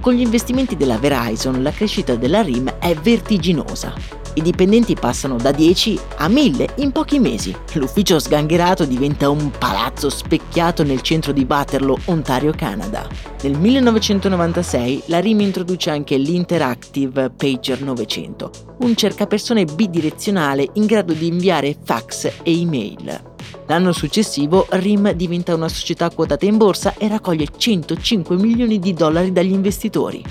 Con 0.02 0.14
gli 0.14 0.20
investimenti 0.20 0.74
della 0.74 0.98
Verizon 0.98 1.62
la 1.62 1.70
crescita 1.70 2.16
della 2.16 2.42
RIM 2.42 2.78
è 2.80 2.92
vertiginosa. 2.92 3.94
I 4.34 4.42
dipendenti 4.42 4.96
passano 4.96 5.36
da 5.36 5.52
10 5.52 5.96
a 6.16 6.26
1000 6.26 6.70
in 6.78 6.90
pochi 6.90 7.20
mesi. 7.20 7.54
L'ufficio 7.74 8.18
sgangherato 8.18 8.84
diventa 8.84 9.30
un 9.30 9.52
palazzo 9.56 10.10
specchiato 10.10 10.82
nel 10.82 11.02
centro 11.02 11.30
di 11.30 11.46
Waterloo, 11.48 11.98
Ontario, 12.06 12.52
Canada. 12.52 13.06
Nel 13.42 13.56
1996 13.56 15.04
la 15.06 15.20
RIM 15.20 15.38
introduce 15.38 15.90
anche 15.90 16.16
l'Interactive 16.16 17.30
Pager 17.30 17.80
900, 17.80 18.50
un 18.80 18.96
cercapersone 18.96 19.66
bidirezionale 19.66 20.68
in 20.72 20.86
grado 20.86 21.12
di 21.12 21.28
inviare 21.28 21.76
fax 21.80 22.24
e 22.42 22.60
email. 22.60 23.31
L'anno 23.66 23.92
successivo 23.92 24.66
RIM 24.70 25.12
diventa 25.12 25.54
una 25.54 25.68
società 25.68 26.10
quotata 26.10 26.46
in 26.46 26.56
borsa 26.56 26.94
e 26.96 27.08
raccoglie 27.08 27.46
105 27.56 28.36
milioni 28.36 28.78
di 28.78 28.92
dollari 28.92 29.32
dagli 29.32 29.52
investitori. 29.52 30.22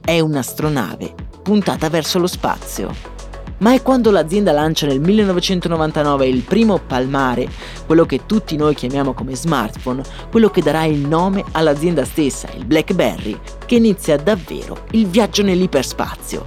È 0.00 0.20
un'astronave 0.20 1.14
puntata 1.42 1.88
verso 1.90 2.18
lo 2.18 2.26
spazio. 2.26 3.12
Ma 3.58 3.72
è 3.72 3.82
quando 3.82 4.10
l'azienda 4.10 4.50
lancia 4.50 4.86
nel 4.86 5.00
1999 5.00 6.26
il 6.26 6.42
primo 6.42 6.78
Palmare, 6.78 7.48
quello 7.86 8.04
che 8.04 8.26
tutti 8.26 8.56
noi 8.56 8.74
chiamiamo 8.74 9.14
come 9.14 9.36
smartphone, 9.36 10.02
quello 10.30 10.50
che 10.50 10.60
darà 10.60 10.84
il 10.84 10.98
nome 10.98 11.44
all'azienda 11.52 12.04
stessa, 12.04 12.48
il 12.56 12.64
BlackBerry, 12.64 13.38
che 13.64 13.76
inizia 13.76 14.16
davvero 14.16 14.84
il 14.90 15.06
viaggio 15.06 15.42
nell'iperspazio. 15.42 16.44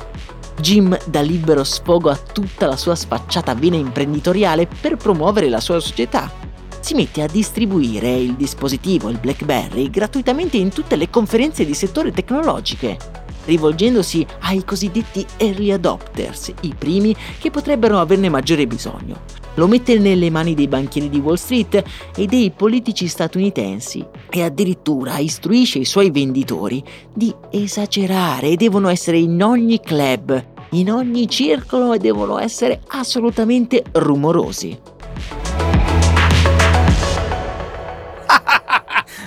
Jim 0.60 0.98
dà 1.06 1.22
libero 1.22 1.64
sfogo 1.64 2.10
a 2.10 2.18
tutta 2.18 2.66
la 2.66 2.76
sua 2.76 2.96
sfacciata 2.96 3.54
vena 3.54 3.76
imprenditoriale 3.76 4.68
per 4.68 4.98
promuovere 4.98 5.50
la 5.50 5.60
sua 5.60 5.80
società. 5.80 6.32
Si 6.80 6.94
mette 6.94 7.22
a 7.22 7.28
distribuire 7.28 8.16
il 8.16 8.36
dispositivo, 8.36 9.10
il 9.10 9.20
BlackBerry, 9.20 9.90
gratuitamente 9.90 10.58
in 10.58 10.70
tutte 10.70 10.96
le 10.96 11.10
conferenze 11.10 11.66
di 11.66 11.74
settore 11.74 12.12
tecnologiche 12.12 13.26
rivolgendosi 13.48 14.26
ai 14.42 14.64
cosiddetti 14.64 15.26
early 15.38 15.72
adopters, 15.72 16.52
i 16.62 16.76
primi 16.78 17.16
che 17.40 17.50
potrebbero 17.50 17.98
averne 17.98 18.30
maggiore 18.30 18.68
bisogno. 18.68 19.47
Lo 19.58 19.66
mette 19.68 19.98
nelle 19.98 20.30
mani 20.30 20.54
dei 20.54 20.68
banchieri 20.68 21.10
di 21.10 21.18
Wall 21.18 21.34
Street 21.36 21.84
e 22.16 22.26
dei 22.28 22.52
politici 22.56 23.08
statunitensi 23.08 24.06
e 24.30 24.44
addirittura 24.44 25.18
istruisce 25.18 25.80
i 25.80 25.86
suoi 25.86 26.12
venditori 26.12 26.84
di 27.12 27.34
esagerare 27.50 28.50
e 28.50 28.56
devono 28.56 28.88
essere 28.88 29.18
in 29.18 29.42
ogni 29.42 29.80
club, 29.80 30.46
in 30.72 30.92
ogni 30.92 31.28
circolo 31.28 31.94
e 31.94 31.98
devono 31.98 32.38
essere 32.38 32.82
assolutamente 32.90 33.84
rumorosi. 33.94 34.78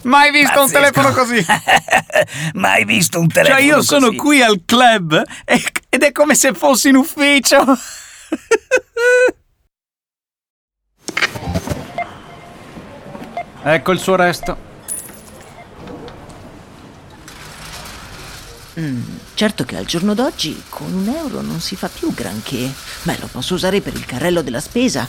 Mai 0.04 0.30
visto 0.30 0.60
un 0.62 0.70
Pazzesco. 0.70 0.92
telefono 0.92 1.12
così? 1.12 1.44
Mai 2.54 2.84
visto 2.84 3.18
un 3.18 3.28
Cioè 3.28 3.42
telefono 3.42 3.66
io 3.66 3.82
sono 3.82 4.06
così? 4.06 4.16
qui 4.18 4.42
al 4.42 4.62
club 4.64 5.20
e- 5.44 5.62
ed 5.88 6.02
è 6.04 6.12
come 6.12 6.36
se 6.36 6.52
fossi 6.54 6.88
in 6.90 6.94
ufficio. 6.96 7.64
ecco 13.62 13.92
il 13.92 13.98
suo 13.98 14.16
resto. 14.16 14.68
Mm, 18.78 19.02
certo 19.34 19.64
che 19.64 19.76
al 19.76 19.84
giorno 19.84 20.14
d'oggi 20.14 20.62
con 20.68 20.92
un 20.92 21.08
euro 21.08 21.40
non 21.40 21.60
si 21.60 21.76
fa 21.76 21.88
più 21.88 22.14
granché. 22.14 22.72
Beh, 23.02 23.18
lo 23.18 23.28
posso 23.30 23.54
usare 23.54 23.80
per 23.80 23.94
il 23.94 24.06
carrello 24.06 24.42
della 24.42 24.60
spesa. 24.60 25.06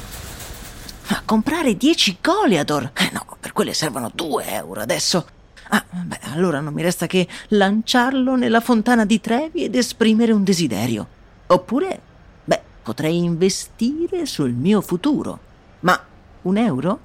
A 1.08 1.22
comprare 1.24 1.78
10 1.78 2.18
Goliador? 2.22 2.92
Eh 2.96 3.10
no, 3.14 3.26
per 3.40 3.54
quelle 3.54 3.74
servono 3.74 4.12
2 4.14 4.46
euro 4.48 4.82
adesso. 4.82 5.26
Ah, 5.70 5.86
beh, 5.90 6.20
allora 6.34 6.60
non 6.60 6.74
mi 6.74 6.82
resta 6.82 7.08
che 7.08 7.28
lanciarlo 7.50 8.36
nella 8.36 8.60
fontana 8.60 9.06
di 9.06 9.22
Trevi 9.22 9.64
ed 9.64 9.76
esprimere 9.76 10.34
un 10.34 10.44
desiderio. 10.44 11.08
Oppure, 11.48 12.02
beh, 12.44 12.62
potrei 12.84 13.18
investire 13.18 14.26
sul 14.26 14.52
mio 14.52 14.82
futuro. 14.82 15.40
Ma 15.82 15.98
un 16.44 16.58
euro? 16.58 17.00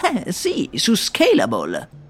Beh, 0.00 0.32
sì, 0.32 0.68
su 0.74 0.94
Scalable. 0.94 2.02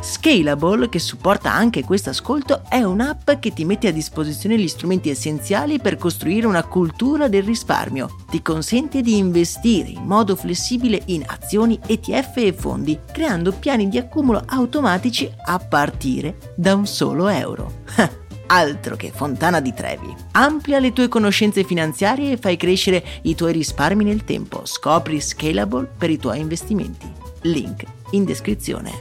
Scalable, 0.00 0.90
che 0.90 0.98
supporta 0.98 1.50
anche 1.50 1.82
questo 1.82 2.10
ascolto, 2.10 2.62
è 2.68 2.82
un'app 2.82 3.30
che 3.40 3.52
ti 3.52 3.64
mette 3.64 3.88
a 3.88 3.90
disposizione 3.90 4.58
gli 4.58 4.68
strumenti 4.68 5.08
essenziali 5.08 5.80
per 5.80 5.96
costruire 5.96 6.46
una 6.46 6.62
cultura 6.64 7.28
del 7.28 7.42
risparmio. 7.42 8.14
Ti 8.30 8.42
consente 8.42 9.00
di 9.00 9.16
investire 9.16 9.88
in 9.88 10.04
modo 10.04 10.36
flessibile 10.36 11.02
in 11.06 11.24
azioni, 11.26 11.78
ETF 11.84 12.36
e 12.36 12.52
fondi, 12.52 12.98
creando 13.10 13.52
piani 13.52 13.88
di 13.88 13.96
accumulo 13.96 14.42
automatici 14.46 15.30
a 15.46 15.58
partire 15.58 16.52
da 16.54 16.74
un 16.74 16.86
solo 16.86 17.28
euro. 17.28 17.82
Altro 18.46 18.96
che 18.96 19.10
Fontana 19.14 19.60
di 19.60 19.72
Trevi. 19.72 20.14
Amplia 20.32 20.78
le 20.78 20.92
tue 20.92 21.08
conoscenze 21.08 21.64
finanziarie 21.64 22.32
e 22.32 22.36
fai 22.36 22.56
crescere 22.56 23.04
i 23.22 23.34
tuoi 23.34 23.52
risparmi 23.52 24.04
nel 24.04 24.24
tempo. 24.24 24.64
Scopri 24.64 25.20
Scalable 25.20 25.90
per 25.96 26.10
i 26.10 26.18
tuoi 26.18 26.40
investimenti. 26.40 27.10
Link 27.42 27.84
in 28.10 28.24
descrizione. 28.24 28.92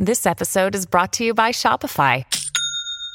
This 0.00 0.26
episode 0.26 0.76
is 0.76 0.86
brought 0.86 1.12
to 1.16 1.24
you 1.24 1.34
by 1.34 1.50
Shopify. 1.50 2.24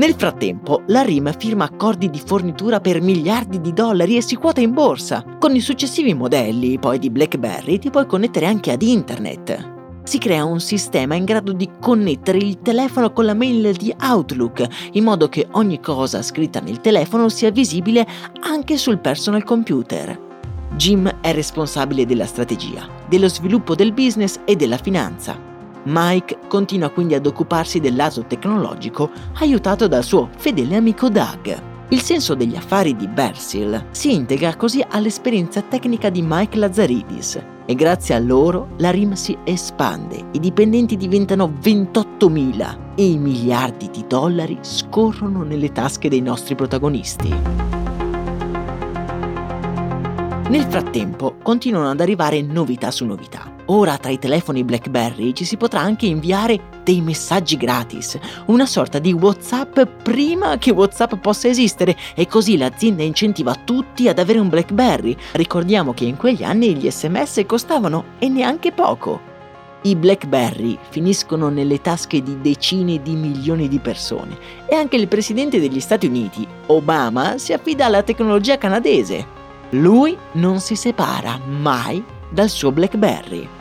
Nel 0.00 0.14
frattempo, 0.14 0.84
la 0.86 1.02
RIM 1.02 1.30
firma 1.36 1.64
accordi 1.64 2.08
di 2.08 2.22
fornitura 2.24 2.80
per 2.80 3.02
miliardi 3.02 3.60
di 3.60 3.74
dollari 3.74 4.16
e 4.16 4.22
si 4.22 4.34
quota 4.34 4.62
in 4.62 4.72
borsa. 4.72 5.22
Con 5.38 5.54
i 5.54 5.60
successivi 5.60 6.14
modelli, 6.14 6.78
poi 6.78 6.98
di 6.98 7.10
BlackBerry, 7.10 7.78
ti 7.78 7.90
puoi 7.90 8.06
connettere 8.06 8.46
anche 8.46 8.72
ad 8.72 8.80
internet. 8.80 10.00
Si 10.04 10.16
crea 10.16 10.42
un 10.42 10.58
sistema 10.58 11.16
in 11.16 11.26
grado 11.26 11.52
di 11.52 11.68
connettere 11.78 12.38
il 12.38 12.60
telefono 12.62 13.12
con 13.12 13.26
la 13.26 13.34
mail 13.34 13.76
di 13.76 13.94
Outlook, 14.00 14.66
in 14.92 15.04
modo 15.04 15.28
che 15.28 15.46
ogni 15.50 15.80
cosa 15.80 16.22
scritta 16.22 16.60
nel 16.60 16.80
telefono 16.80 17.28
sia 17.28 17.50
visibile 17.50 18.06
anche 18.40 18.78
sul 18.78 19.00
personal 19.00 19.44
computer. 19.44 20.18
Jim 20.76 21.14
è 21.20 21.34
responsabile 21.34 22.06
della 22.06 22.24
strategia, 22.24 22.88
dello 23.06 23.28
sviluppo 23.28 23.74
del 23.74 23.92
business 23.92 24.40
e 24.46 24.56
della 24.56 24.78
finanza. 24.78 25.49
Mike 25.84 26.38
continua 26.48 26.90
quindi 26.90 27.14
ad 27.14 27.26
occuparsi 27.26 27.80
del 27.80 27.96
lato 27.96 28.24
tecnologico, 28.24 29.10
aiutato 29.38 29.88
dal 29.88 30.04
suo 30.04 30.28
fedele 30.36 30.76
amico 30.76 31.08
Doug. 31.08 31.68
Il 31.88 32.00
senso 32.00 32.34
degli 32.34 32.54
affari 32.54 32.94
di 32.94 33.08
Bersil 33.08 33.86
si 33.90 34.14
integra 34.14 34.54
così 34.54 34.84
all'esperienza 34.88 35.60
tecnica 35.60 36.08
di 36.08 36.22
Mike 36.22 36.56
Lazzaridis 36.56 37.42
e 37.66 37.74
grazie 37.74 38.14
a 38.14 38.18
loro 38.20 38.68
la 38.78 38.90
RIM 38.90 39.14
si 39.14 39.36
espande, 39.44 40.24
i 40.32 40.38
dipendenti 40.38 40.96
diventano 40.96 41.52
28.000 41.60 42.78
e 42.94 43.10
i 43.10 43.18
miliardi 43.18 43.90
di 43.90 44.04
dollari 44.06 44.58
scorrono 44.60 45.42
nelle 45.42 45.72
tasche 45.72 46.08
dei 46.08 46.20
nostri 46.20 46.54
protagonisti. 46.54 47.28
Nel 50.48 50.64
frattempo 50.68 51.36
continuano 51.42 51.90
ad 51.90 52.00
arrivare 52.00 52.42
novità 52.42 52.90
su 52.90 53.04
novità. 53.04 53.59
Ora 53.72 53.98
tra 53.98 54.10
i 54.10 54.18
telefoni 54.18 54.64
BlackBerry 54.64 55.32
ci 55.32 55.44
si 55.44 55.56
potrà 55.56 55.78
anche 55.78 56.04
inviare 56.04 56.80
dei 56.82 57.00
messaggi 57.00 57.56
gratis, 57.56 58.18
una 58.46 58.66
sorta 58.66 58.98
di 58.98 59.12
WhatsApp 59.12 59.78
prima 60.02 60.58
che 60.58 60.72
WhatsApp 60.72 61.14
possa 61.14 61.46
esistere 61.46 61.96
e 62.16 62.26
così 62.26 62.56
l'azienda 62.56 63.04
incentiva 63.04 63.54
tutti 63.54 64.08
ad 64.08 64.18
avere 64.18 64.40
un 64.40 64.48
BlackBerry. 64.48 65.16
Ricordiamo 65.34 65.94
che 65.94 66.04
in 66.04 66.16
quegli 66.16 66.42
anni 66.42 66.74
gli 66.74 66.90
sms 66.90 67.44
costavano 67.46 68.16
e 68.18 68.28
neanche 68.28 68.72
poco. 68.72 69.20
I 69.82 69.94
BlackBerry 69.94 70.76
finiscono 70.88 71.48
nelle 71.48 71.80
tasche 71.80 72.24
di 72.24 72.40
decine 72.40 73.00
di 73.00 73.14
milioni 73.14 73.68
di 73.68 73.78
persone 73.78 74.36
e 74.66 74.74
anche 74.74 74.96
il 74.96 75.06
presidente 75.06 75.60
degli 75.60 75.78
Stati 75.78 76.06
Uniti, 76.06 76.44
Obama, 76.66 77.38
si 77.38 77.52
affida 77.52 77.86
alla 77.86 78.02
tecnologia 78.02 78.58
canadese. 78.58 79.24
Lui 79.70 80.18
non 80.32 80.58
si 80.58 80.74
separa 80.74 81.38
mai 81.38 82.02
dal 82.28 82.48
suo 82.48 82.72
BlackBerry. 82.72 83.58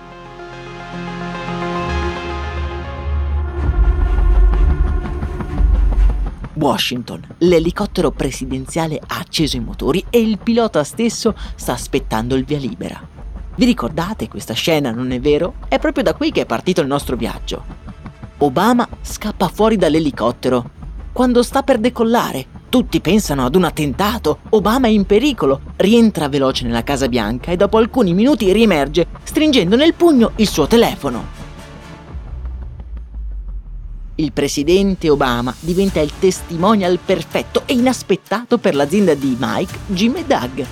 Washington. 6.60 7.26
L'elicottero 7.39 8.12
presidenziale 8.12 9.00
ha 9.00 9.19
acceso 9.19 9.56
i 9.56 9.62
motori 9.62 10.04
e 10.10 10.19
il 10.19 10.38
pilota 10.38 10.84
stesso 10.84 11.34
sta 11.56 11.74
aspettando 11.74 12.36
il 12.36 12.43
via 12.43 12.58
libera. 12.58 13.02
Vi 13.56 13.65
ricordate 13.65 14.28
questa 14.28 14.54
scena, 14.54 14.91
non 14.91 15.12
è 15.12 15.19
vero? 15.19 15.56
È 15.67 15.80
proprio 15.80 16.04
da 16.04 16.13
qui 16.13 16.32
che 16.32 16.41
è 16.41 16.45
partito 16.45 16.82
il 16.82 16.88
nostro 16.88 17.15
viaggio. 17.15 17.63
Obama 18.39 18.88
scappa 19.02 19.48
fuori 19.48 19.76
dall'elicottero. 19.76 20.69
Quando 21.12 21.43
sta 21.43 21.63
per 21.63 21.80
decollare, 21.80 22.45
tutti 22.69 23.02
pensano 23.02 23.45
ad 23.45 23.56
un 23.56 23.63
attentato. 23.65 24.39
Obama 24.50 24.88
è 24.88 24.91
in 24.91 25.06
pericolo. 25.06 25.60
Rientra 25.76 26.30
veloce 26.30 26.65
nella 26.65 26.84
Casa 26.84 27.10
Bianca 27.10 27.52
e 27.52 27.58
dopo 27.58 27.78
alcuni 27.78 28.13
minuti 28.13 28.52
riemerge, 28.54 29.08
stringendo 29.24 29.76
nel 29.76 29.93
pugno 29.93 30.32
il 30.36 30.48
suo 30.48 30.67
telefono. 30.67 31.38
Il 34.19 34.34
presidente 34.34 35.10
Obama 35.10 35.55
diventa 35.62 36.01
il 36.01 36.12
testimonial 36.19 36.99
perfetto 37.03 37.63
e 37.65 37.71
inaspettato 37.71 38.58
per 38.58 38.75
l'azienda 38.75 39.13
di 39.13 39.38
Mike, 39.39 39.79
Jim 39.86 40.17
e 40.17 40.25
Doug. 40.25 40.65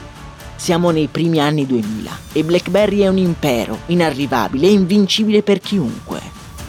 Siamo 0.57 0.89
nei 0.89 1.07
primi 1.07 1.39
anni 1.39 1.65
2000 1.65 2.11
e 2.33 2.43
BlackBerry 2.43 2.99
è 2.99 3.07
un 3.07 3.17
impero 3.17 3.79
inarrivabile 3.85 4.67
e 4.67 4.71
invincibile 4.71 5.43
per 5.43 5.61
chiunque. 5.61 6.19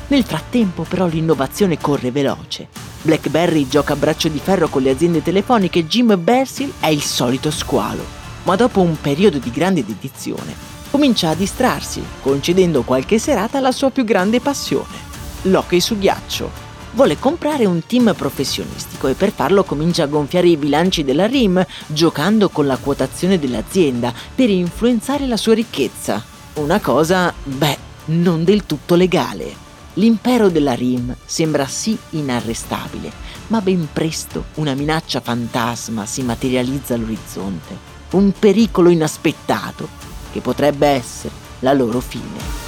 Nel 0.07 0.23
frattempo 0.23 0.85
però 0.85 1.09
l'innovazione 1.09 1.79
corre 1.79 2.13
veloce. 2.13 2.69
BlackBerry 3.03 3.67
gioca 3.67 3.95
a 3.95 3.97
braccio 3.97 4.29
di 4.29 4.39
ferro 4.39 4.69
con 4.69 4.83
le 4.83 4.91
aziende 4.91 5.21
telefoniche 5.21 5.81
e 5.81 5.87
Jim 5.89 6.17
Bersil 6.23 6.75
è 6.79 6.87
il 6.87 7.03
solito 7.03 7.51
squalo. 7.51 8.05
Ma 8.45 8.55
dopo 8.55 8.83
un 8.83 8.97
periodo 9.01 9.39
di 9.39 9.51
grande 9.51 9.85
dedizione, 9.85 10.55
comincia 10.93 11.31
a 11.31 11.35
distrarsi, 11.35 12.01
concedendo 12.23 12.83
qualche 12.83 13.19
serata 13.19 13.59
alla 13.59 13.73
sua 13.73 13.91
più 13.91 14.05
grande 14.05 14.39
passione, 14.39 15.07
l'hockey 15.43 15.81
su 15.81 15.99
ghiaccio 15.99 16.67
vuole 16.93 17.19
comprare 17.19 17.67
un 17.67 17.85
team 17.87 18.15
professionistico 18.17 19.09
e 19.09 19.15
per 19.15 19.33
farlo 19.33 19.65
comincia 19.65 20.05
a 20.05 20.07
gonfiare 20.07 20.49
i 20.49 20.57
bilanci 20.57 21.05
della 21.05 21.27
RIM 21.27 21.65
giocando 21.87 22.49
con 22.49 22.67
la 22.67 22.77
quotazione 22.77 23.39
dell'azienda 23.39 24.13
per 24.35 24.51
influenzare 24.51 25.27
la 25.27 25.37
sua 25.37 25.55
ricchezza. 25.55 26.23
Una 26.55 26.81
cosa, 26.81 27.33
beh, 27.43 27.79
non 28.07 28.45
del 28.45 28.67
tutto 28.67 28.95
legale. 28.95 29.67
L'impero 29.95 30.49
della 30.49 30.75
RIM 30.75 31.15
sembra 31.25 31.67
sì 31.67 31.99
inarrestabile, 32.11 33.11
ma 33.49 33.61
ben 33.61 33.89
presto 33.93 34.45
una 34.55 34.75
minaccia 34.75 35.21
fantasma 35.21 36.07
si 36.07 36.23
materializza 36.23 36.95
all'orizzonte, 36.95 37.77
un 38.11 38.33
pericolo 38.39 38.91
inaspettato 38.91 39.89
che 40.31 40.41
potrebbe 40.41 40.87
essere 40.87 41.35
la 41.61 41.73
loro 41.73 42.01
fine. 42.01 42.67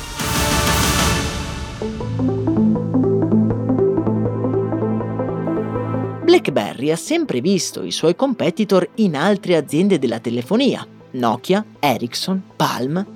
BlackBerry 6.41 6.91
ha 6.91 6.97
sempre 6.97 7.43
visto 7.43 7.83
i 7.83 7.91
suoi 7.91 8.17
competitor 8.17 8.89
in 8.97 9.15
altre 9.15 9.57
aziende 9.57 9.99
della 9.99 10.21
telefonia, 10.21 10.87
Nokia, 11.13 11.63
Ericsson, 11.79 12.43
Palm, 12.57 13.07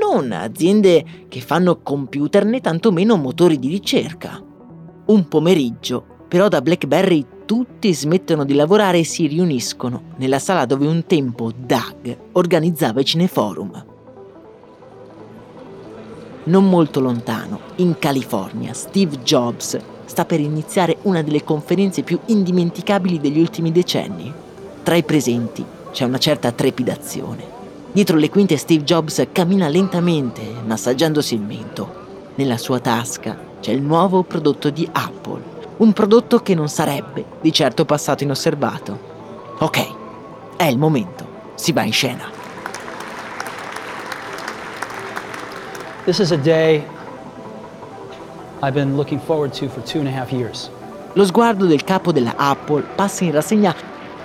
non 0.00 0.30
aziende 0.30 1.04
che 1.28 1.40
fanno 1.40 1.80
computer 1.82 2.44
né 2.44 2.60
tantomeno 2.60 3.16
motori 3.16 3.58
di 3.58 3.66
ricerca. 3.68 4.40
Un 5.06 5.26
pomeriggio, 5.26 6.04
però 6.28 6.46
da 6.46 6.62
BlackBerry 6.62 7.26
tutti 7.46 7.92
smettono 7.92 8.44
di 8.44 8.54
lavorare 8.54 9.00
e 9.00 9.04
si 9.04 9.26
riuniscono 9.26 10.14
nella 10.18 10.38
sala 10.38 10.64
dove 10.64 10.86
un 10.86 11.04
tempo 11.04 11.50
Doug 11.50 12.16
organizzava 12.32 13.00
i 13.00 13.04
cineforum. 13.04 13.84
Non 16.44 16.68
molto 16.68 17.00
lontano, 17.00 17.58
in 17.76 17.98
California, 17.98 18.72
Steve 18.72 19.18
Jobs 19.22 19.76
sta 20.08 20.24
per 20.24 20.40
iniziare 20.40 20.96
una 21.02 21.22
delle 21.22 21.44
conferenze 21.44 22.02
più 22.02 22.18
indimenticabili 22.24 23.20
degli 23.20 23.38
ultimi 23.38 23.70
decenni. 23.70 24.32
Tra 24.82 24.94
i 24.94 25.02
presenti 25.04 25.62
c'è 25.92 26.04
una 26.04 26.18
certa 26.18 26.50
trepidazione. 26.50 27.44
Dietro 27.92 28.16
le 28.16 28.30
quinte 28.30 28.56
Steve 28.56 28.84
Jobs 28.84 29.22
cammina 29.30 29.68
lentamente, 29.68 30.42
massaggiandosi 30.64 31.34
il 31.34 31.42
mento. 31.42 32.06
Nella 32.36 32.56
sua 32.56 32.80
tasca 32.80 33.38
c'è 33.60 33.72
il 33.72 33.82
nuovo 33.82 34.22
prodotto 34.22 34.70
di 34.70 34.88
Apple, 34.90 35.42
un 35.76 35.92
prodotto 35.92 36.40
che 36.40 36.54
non 36.54 36.68
sarebbe 36.68 37.24
di 37.40 37.52
certo 37.52 37.84
passato 37.84 38.24
inosservato. 38.24 38.98
Ok, 39.58 39.86
è 40.56 40.64
il 40.64 40.78
momento, 40.78 41.26
si 41.54 41.72
va 41.72 41.82
in 41.82 41.92
scena. 41.92 42.24
This 46.04 46.20
is 46.20 46.30
a 46.32 46.36
day 46.36 46.82
Lo 51.12 51.24
sguardo 51.24 51.66
del 51.66 51.84
capo 51.84 52.12
della 52.12 52.34
Apple 52.36 52.82
passa 52.94 53.24
in 53.24 53.32
rassegna 53.32 53.74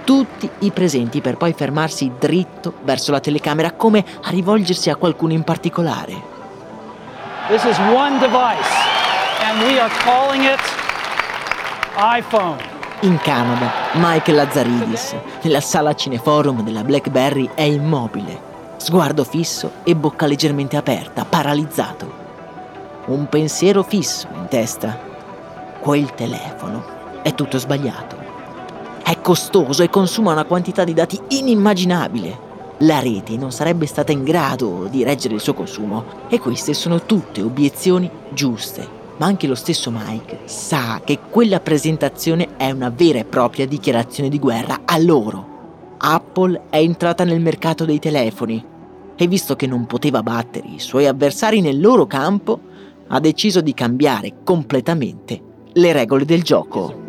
tutti 0.04 0.50
i 0.60 0.72
presenti 0.72 1.22
per 1.22 1.38
poi 1.38 1.54
fermarsi 1.54 2.12
dritto 2.20 2.74
verso 2.84 3.12
la 3.12 3.20
telecamera 3.20 3.72
come 3.72 4.04
a 4.24 4.30
rivolgersi 4.30 4.90
a 4.90 4.96
qualcuno 4.96 5.34
in 5.34 5.44
particolare. 5.44 6.32
This 7.48 7.64
is 7.64 7.78
one 7.80 8.20
device 8.20 8.70
and 9.44 9.62
we 9.62 9.80
are 9.80 9.92
calling 10.04 10.44
it 10.44 10.60
iPhone. 11.96 12.58
In 13.02 13.20
Canada, 13.22 13.70
Mike 13.94 14.32
Lazzaridis, 14.32 15.16
nella 15.42 15.60
sala 15.60 15.94
cineforum 15.94 16.64
della 16.64 16.84
BlackBerry, 16.84 17.50
è 17.54 17.64
immobile, 17.64 18.40
sguardo 18.78 19.26
fisso 19.26 19.72
e 19.84 19.94
bocca 19.94 20.26
leggermente 20.26 20.78
aperta, 20.78 21.26
paralizzato 21.26 22.23
un 23.06 23.28
pensiero 23.28 23.84
fisso 23.84 24.28
in 24.34 24.48
testa. 24.48 24.98
Quel 25.80 26.14
telefono. 26.14 26.92
è 27.22 27.34
tutto 27.36 27.58
sbagliato. 27.58 28.18
È 29.02 29.20
costoso 29.22 29.82
e 29.82 29.90
consuma 29.90 30.34
una 30.34 30.44
quantità 30.44 30.84
di 30.84 30.94
dati 30.94 31.18
inimmaginabile. 31.30 32.52
La 32.80 33.00
rete 33.00 33.38
non 33.38 33.52
sarebbe 33.52 33.86
stata 33.86 34.12
in 34.12 34.24
grado 34.24 34.88
di 34.90 35.04
reggere 35.04 35.36
il 35.36 35.40
suo 35.40 35.54
consumo 35.54 36.04
e 36.28 36.40
queste 36.40 36.74
sono 36.74 37.04
tutte 37.04 37.42
obiezioni 37.42 38.10
giuste. 38.34 38.86
Ma 39.18 39.26
anche 39.26 39.48
lo 39.48 39.56
stesso 39.56 39.90
Mike 39.90 40.40
sa 40.46 41.02
che 41.04 41.20
quella 41.30 41.62
presentazione 41.62 42.58
è 42.58 42.72
una 42.72 42.90
vera 42.90 43.20
e 43.20 43.26
propria 43.26 43.66
dichiarazione 43.66 44.28
di 44.28 44.40
guerra 44.40 44.82
a 44.84 44.98
loro. 44.98 45.52
Apple 45.98 46.64
è 46.70 46.78
entrata 46.78 47.24
nel 47.24 47.40
mercato 47.40 47.86
dei 47.86 48.00
telefoni 48.00 48.66
e 49.16 49.28
visto 49.28 49.56
che 49.56 49.68
non 49.68 49.86
poteva 49.86 50.24
battere 50.24 50.68
i 50.68 50.80
suoi 50.80 51.08
avversari 51.08 51.62
nel 51.62 51.80
loro 51.80 52.06
campo, 52.06 52.60
ha 53.08 53.20
deciso 53.20 53.62
di 53.62 53.74
cambiare 53.74 54.38
completamente 54.44 55.42
le 55.74 55.92
regole 55.92 56.26
del 56.26 56.44
gioco. 56.44 57.02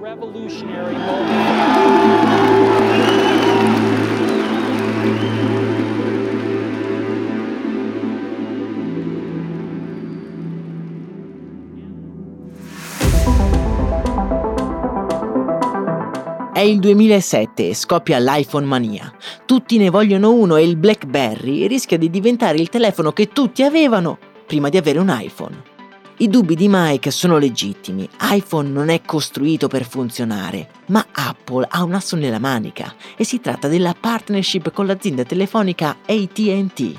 È 16.53 16.61
il 16.61 16.79
2007 16.79 17.69
e 17.69 17.75
scoppia 17.75 18.19
l'iPhone 18.19 18.65
mania. 18.65 19.13
Tutti 19.45 19.77
ne 19.77 19.91
vogliono 19.91 20.33
uno 20.33 20.57
e 20.57 20.63
il 20.63 20.77
BlackBerry 20.77 21.67
rischia 21.67 21.99
di 21.99 22.09
diventare 22.09 22.59
il 22.59 22.69
telefono 22.69 23.13
che 23.13 23.29
tutti 23.29 23.63
avevano 23.63 24.19
prima 24.47 24.69
di 24.69 24.77
avere 24.77 24.99
un 24.99 25.09
iPhone. 25.11 25.74
I 26.19 26.29
dubbi 26.29 26.55
di 26.55 26.69
Mike 26.71 27.11
sono 27.11 27.39
legittimi. 27.39 28.09
iPhone 28.21 28.69
non 28.69 28.89
è 28.89 29.03
costruito 29.03 29.67
per 29.67 29.85
funzionare, 29.85 30.69
ma 30.87 31.05
Apple 31.11 31.67
ha 31.69 31.83
un 31.83 31.93
asso 31.93 32.15
nella 32.15 32.39
manica 32.39 32.95
e 33.17 33.25
si 33.25 33.41
tratta 33.41 33.67
della 33.67 33.97
partnership 33.99 34.71
con 34.71 34.87
l'azienda 34.87 35.25
telefonica 35.25 35.97
ATT, 36.07 36.93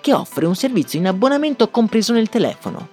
che 0.00 0.14
offre 0.14 0.46
un 0.46 0.54
servizio 0.54 0.98
in 0.98 1.06
abbonamento 1.06 1.68
compreso 1.68 2.14
nel 2.14 2.30
telefono. 2.30 2.88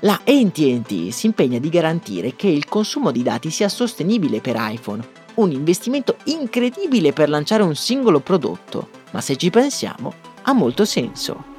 La 0.00 0.20
ATT 0.24 1.08
si 1.08 1.26
impegna 1.26 1.58
di 1.58 1.68
garantire 1.68 2.36
che 2.36 2.46
il 2.46 2.66
consumo 2.66 3.10
di 3.10 3.24
dati 3.24 3.50
sia 3.50 3.68
sostenibile 3.68 4.40
per 4.40 4.54
iPhone 4.56 5.04
un 5.34 5.50
investimento 5.50 6.16
incredibile 6.26 7.12
per 7.12 7.28
lanciare 7.28 7.64
un 7.64 7.74
singolo 7.74 8.20
prodotto, 8.20 8.88
ma 9.10 9.20
se 9.20 9.36
ci 9.36 9.50
pensiamo 9.50 10.14
ha 10.42 10.52
molto 10.52 10.84
senso. 10.84 11.53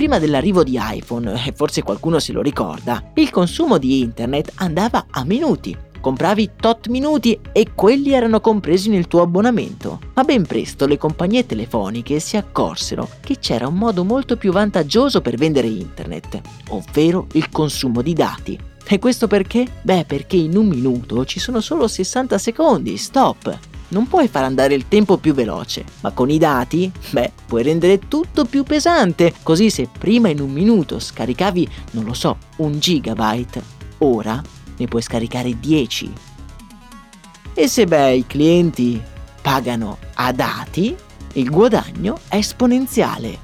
Prima 0.00 0.18
dell'arrivo 0.18 0.64
di 0.64 0.78
iPhone, 0.80 1.44
e 1.44 1.52
forse 1.52 1.82
qualcuno 1.82 2.20
se 2.20 2.32
lo 2.32 2.40
ricorda, 2.40 3.10
il 3.16 3.28
consumo 3.28 3.76
di 3.76 4.00
internet 4.00 4.52
andava 4.54 5.04
a 5.10 5.24
minuti. 5.26 5.76
Compravi 6.00 6.52
tot 6.58 6.88
minuti 6.88 7.38
e 7.52 7.72
quelli 7.74 8.12
erano 8.12 8.40
compresi 8.40 8.88
nel 8.88 9.06
tuo 9.06 9.20
abbonamento. 9.20 10.00
Ma 10.14 10.24
ben 10.24 10.46
presto 10.46 10.86
le 10.86 10.96
compagnie 10.96 11.44
telefoniche 11.44 12.18
si 12.18 12.38
accorsero 12.38 13.06
che 13.20 13.38
c'era 13.40 13.68
un 13.68 13.74
modo 13.74 14.02
molto 14.02 14.38
più 14.38 14.52
vantaggioso 14.52 15.20
per 15.20 15.36
vendere 15.36 15.66
internet, 15.66 16.40
ovvero 16.70 17.26
il 17.32 17.50
consumo 17.50 18.00
di 18.00 18.14
dati. 18.14 18.58
E 18.82 18.98
questo 18.98 19.26
perché? 19.26 19.66
Beh, 19.82 20.06
perché 20.06 20.36
in 20.36 20.56
un 20.56 20.66
minuto 20.66 21.26
ci 21.26 21.38
sono 21.38 21.60
solo 21.60 21.86
60 21.86 22.38
secondi, 22.38 22.96
stop. 22.96 23.69
Non 23.90 24.06
puoi 24.06 24.28
far 24.28 24.44
andare 24.44 24.74
il 24.74 24.86
tempo 24.86 25.18
più 25.18 25.34
veloce, 25.34 25.84
ma 26.00 26.12
con 26.12 26.30
i 26.30 26.38
dati, 26.38 26.90
beh, 27.10 27.32
puoi 27.46 27.62
rendere 27.64 27.98
tutto 28.08 28.44
più 28.44 28.62
pesante. 28.62 29.34
Così 29.42 29.68
se 29.68 29.88
prima 29.96 30.28
in 30.28 30.40
un 30.40 30.50
minuto 30.50 30.98
scaricavi, 30.98 31.68
non 31.92 32.04
lo 32.04 32.14
so, 32.14 32.38
un 32.56 32.78
gigabyte, 32.78 33.62
ora 33.98 34.40
ne 34.76 34.86
puoi 34.86 35.02
scaricare 35.02 35.58
10. 35.58 36.12
E 37.54 37.68
se 37.68 37.84
beh, 37.84 38.14
i 38.14 38.26
clienti 38.26 39.02
pagano 39.42 39.98
a 40.14 40.32
dati, 40.32 40.94
il 41.32 41.50
guadagno 41.50 42.20
è 42.28 42.36
esponenziale. 42.36 43.38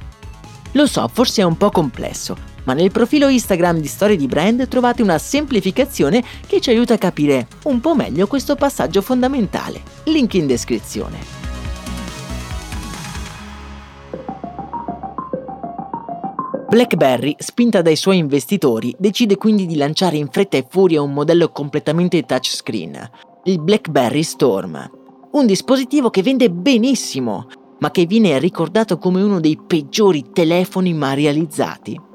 Lo 0.72 0.86
so, 0.86 1.08
forse 1.12 1.42
è 1.42 1.44
un 1.44 1.56
po' 1.56 1.70
complesso, 1.70 2.36
ma 2.66 2.74
nel 2.74 2.92
profilo 2.92 3.28
Instagram 3.28 3.80
di 3.80 3.88
Storie 3.88 4.16
di 4.16 4.26
Brand 4.26 4.68
trovate 4.68 5.02
una 5.02 5.18
semplificazione 5.18 6.22
che 6.46 6.60
ci 6.60 6.70
aiuta 6.70 6.94
a 6.94 6.98
capire 6.98 7.48
un 7.64 7.80
po' 7.80 7.94
meglio 7.94 8.26
questo 8.26 8.54
passaggio 8.54 9.02
fondamentale. 9.02 9.82
Link 10.04 10.34
in 10.34 10.46
descrizione. 10.46 11.44
BlackBerry, 16.68 17.36
spinta 17.38 17.80
dai 17.80 17.96
suoi 17.96 18.18
investitori, 18.18 18.94
decide 18.98 19.36
quindi 19.36 19.66
di 19.66 19.76
lanciare 19.76 20.16
in 20.16 20.28
fretta 20.28 20.56
e 20.56 20.66
furia 20.68 21.00
un 21.00 21.12
modello 21.12 21.50
completamente 21.50 22.22
touchscreen, 22.24 23.10
il 23.44 23.60
BlackBerry 23.60 24.22
Storm. 24.22 24.90
Un 25.30 25.46
dispositivo 25.46 26.10
che 26.10 26.22
vende 26.22 26.50
benissimo, 26.50 27.46
ma 27.78 27.90
che 27.90 28.04
viene 28.04 28.38
ricordato 28.38 28.98
come 28.98 29.22
uno 29.22 29.38
dei 29.38 29.58
peggiori 29.64 30.32
telefoni 30.32 30.92
mai 30.92 31.14
realizzati. 31.14 32.05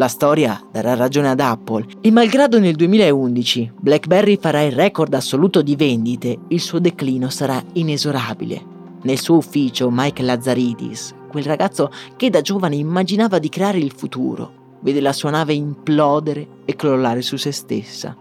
La 0.00 0.08
storia 0.08 0.58
darà 0.72 0.94
ragione 0.94 1.28
ad 1.28 1.40
Apple 1.40 1.84
e 2.00 2.10
malgrado 2.10 2.58
nel 2.58 2.74
2011 2.74 3.72
BlackBerry 3.80 4.38
farà 4.40 4.62
il 4.62 4.72
record 4.72 5.12
assoluto 5.12 5.60
di 5.60 5.76
vendite, 5.76 6.38
il 6.48 6.60
suo 6.60 6.78
declino 6.78 7.28
sarà 7.28 7.62
inesorabile. 7.74 8.64
Nel 9.02 9.18
suo 9.18 9.36
ufficio 9.36 9.90
Mike 9.90 10.22
Lazzaridis, 10.22 11.14
quel 11.28 11.44
ragazzo 11.44 11.90
che 12.16 12.30
da 12.30 12.40
giovane 12.40 12.76
immaginava 12.76 13.38
di 13.38 13.50
creare 13.50 13.76
il 13.76 13.92
futuro, 13.92 14.78
vede 14.80 15.02
la 15.02 15.12
sua 15.12 15.28
nave 15.28 15.52
implodere 15.52 16.48
e 16.64 16.74
crollare 16.76 17.20
su 17.20 17.36
se 17.36 17.52
stessa. 17.52 18.16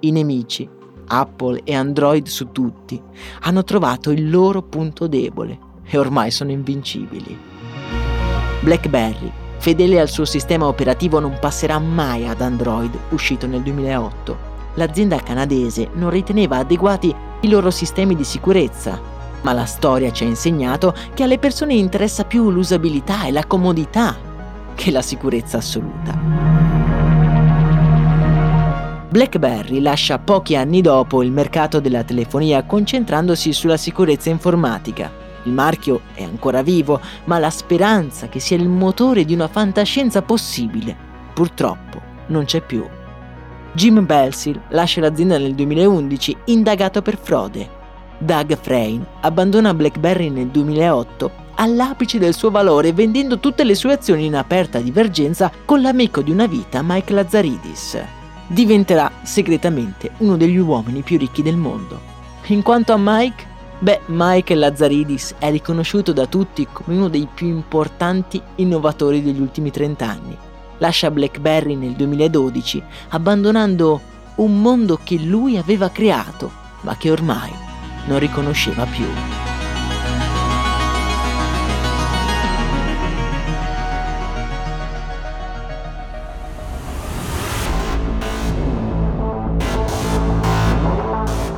I 0.00 0.10
nemici, 0.10 0.68
Apple 1.06 1.62
e 1.64 1.74
Android 1.74 2.26
su 2.26 2.52
tutti, 2.52 3.00
hanno 3.40 3.64
trovato 3.64 4.10
il 4.10 4.28
loro 4.28 4.60
punto 4.60 5.06
debole 5.06 5.58
e 5.82 5.96
ormai 5.96 6.30
sono 6.30 6.50
invincibili. 6.50 7.38
BlackBerry 8.60 9.48
Fedele 9.60 10.00
al 10.00 10.08
suo 10.08 10.24
sistema 10.24 10.66
operativo 10.66 11.20
non 11.20 11.36
passerà 11.38 11.78
mai 11.78 12.26
ad 12.26 12.40
Android, 12.40 12.96
uscito 13.10 13.46
nel 13.46 13.60
2008. 13.60 14.48
L'azienda 14.76 15.18
canadese 15.18 15.90
non 15.92 16.08
riteneva 16.08 16.56
adeguati 16.56 17.14
i 17.40 17.48
loro 17.50 17.70
sistemi 17.70 18.16
di 18.16 18.24
sicurezza, 18.24 18.98
ma 19.42 19.52
la 19.52 19.66
storia 19.66 20.10
ci 20.12 20.24
ha 20.24 20.26
insegnato 20.26 20.94
che 21.12 21.24
alle 21.24 21.38
persone 21.38 21.74
interessa 21.74 22.24
più 22.24 22.50
l'usabilità 22.50 23.26
e 23.26 23.32
la 23.32 23.44
comodità 23.44 24.16
che 24.74 24.90
la 24.90 25.02
sicurezza 25.02 25.58
assoluta. 25.58 26.18
BlackBerry 29.10 29.82
lascia 29.82 30.18
pochi 30.18 30.56
anni 30.56 30.80
dopo 30.80 31.22
il 31.22 31.32
mercato 31.32 31.80
della 31.80 32.02
telefonia 32.02 32.64
concentrandosi 32.64 33.52
sulla 33.52 33.76
sicurezza 33.76 34.30
informatica. 34.30 35.28
Il 35.44 35.52
marchio 35.52 36.02
è 36.14 36.22
ancora 36.22 36.62
vivo, 36.62 37.00
ma 37.24 37.38
la 37.38 37.50
speranza 37.50 38.28
che 38.28 38.40
sia 38.40 38.56
il 38.56 38.68
motore 38.68 39.24
di 39.24 39.34
una 39.34 39.48
fantascienza 39.48 40.22
possibile, 40.22 40.96
purtroppo, 41.32 42.00
non 42.26 42.44
c'è 42.44 42.60
più. 42.60 42.86
Jim 43.72 44.04
Belsil 44.04 44.60
lascia 44.68 45.00
l'azienda 45.00 45.38
nel 45.38 45.54
2011 45.54 46.36
indagato 46.46 47.02
per 47.02 47.16
frode. 47.16 47.78
Doug 48.18 48.58
Frayne 48.60 49.06
abbandona 49.20 49.72
BlackBerry 49.72 50.28
nel 50.28 50.48
2008 50.48 51.48
all'apice 51.54 52.18
del 52.18 52.34
suo 52.34 52.50
valore 52.50 52.92
vendendo 52.92 53.38
tutte 53.38 53.64
le 53.64 53.74
sue 53.74 53.92
azioni 53.92 54.26
in 54.26 54.34
aperta 54.34 54.80
divergenza 54.80 55.50
con 55.64 55.80
l'amico 55.80 56.20
di 56.20 56.30
una 56.30 56.46
vita 56.46 56.82
Mike 56.82 57.12
Lazzaridis. 57.12 57.98
Diventerà 58.46 59.10
segretamente 59.22 60.10
uno 60.18 60.36
degli 60.36 60.58
uomini 60.58 61.02
più 61.02 61.16
ricchi 61.16 61.42
del 61.42 61.56
mondo. 61.56 62.08
In 62.46 62.62
quanto 62.62 62.92
a 62.92 62.98
Mike, 62.98 63.46
Beh, 63.82 64.02
Michael 64.08 64.58
Lazzaridis 64.58 65.36
è 65.38 65.50
riconosciuto 65.50 66.12
da 66.12 66.26
tutti 66.26 66.68
come 66.70 66.96
uno 66.98 67.08
dei 67.08 67.26
più 67.32 67.46
importanti 67.46 68.40
innovatori 68.56 69.22
degli 69.22 69.40
ultimi 69.40 69.70
30 69.70 70.06
anni. 70.06 70.36
Lascia 70.76 71.10
BlackBerry 71.10 71.76
nel 71.76 71.92
2012, 71.92 72.82
abbandonando 73.08 74.00
un 74.36 74.60
mondo 74.60 75.00
che 75.02 75.16
lui 75.18 75.56
aveva 75.56 75.88
creato, 75.88 76.52
ma 76.82 76.94
che 76.98 77.10
ormai 77.10 77.50
non 78.06 78.18
riconosceva 78.18 78.84
più. 78.84 79.49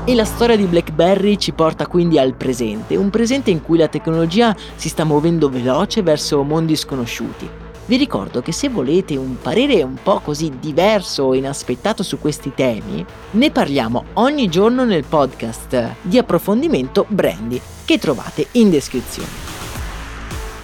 E 0.04 0.16
la 0.16 0.24
storia 0.24 0.56
di 0.56 0.64
BlackBerry 0.64 1.36
ci 1.36 1.52
porta 1.52 1.86
quindi 1.86 2.18
al 2.18 2.34
presente, 2.34 2.96
un 2.96 3.08
presente 3.08 3.52
in 3.52 3.62
cui 3.62 3.78
la 3.78 3.86
tecnologia 3.86 4.52
si 4.74 4.88
sta 4.88 5.04
muovendo 5.04 5.48
veloce 5.48 6.02
verso 6.02 6.42
mondi 6.42 6.74
sconosciuti. 6.74 7.48
Vi 7.86 7.96
ricordo 7.96 8.42
che 8.42 8.50
se 8.50 8.68
volete 8.68 9.16
un 9.16 9.36
parere 9.40 9.80
un 9.84 9.96
po' 10.02 10.18
così 10.18 10.50
diverso 10.58 11.32
e 11.32 11.36
inaspettato 11.38 12.02
su 12.02 12.18
questi 12.18 12.52
temi, 12.52 13.06
ne 13.30 13.50
parliamo 13.52 14.06
ogni 14.14 14.48
giorno 14.48 14.84
nel 14.84 15.04
podcast 15.04 15.94
di 16.02 16.18
approfondimento 16.18 17.06
Brandy 17.06 17.60
che 17.84 17.98
trovate 17.98 18.48
in 18.52 18.70
descrizione. 18.70 19.30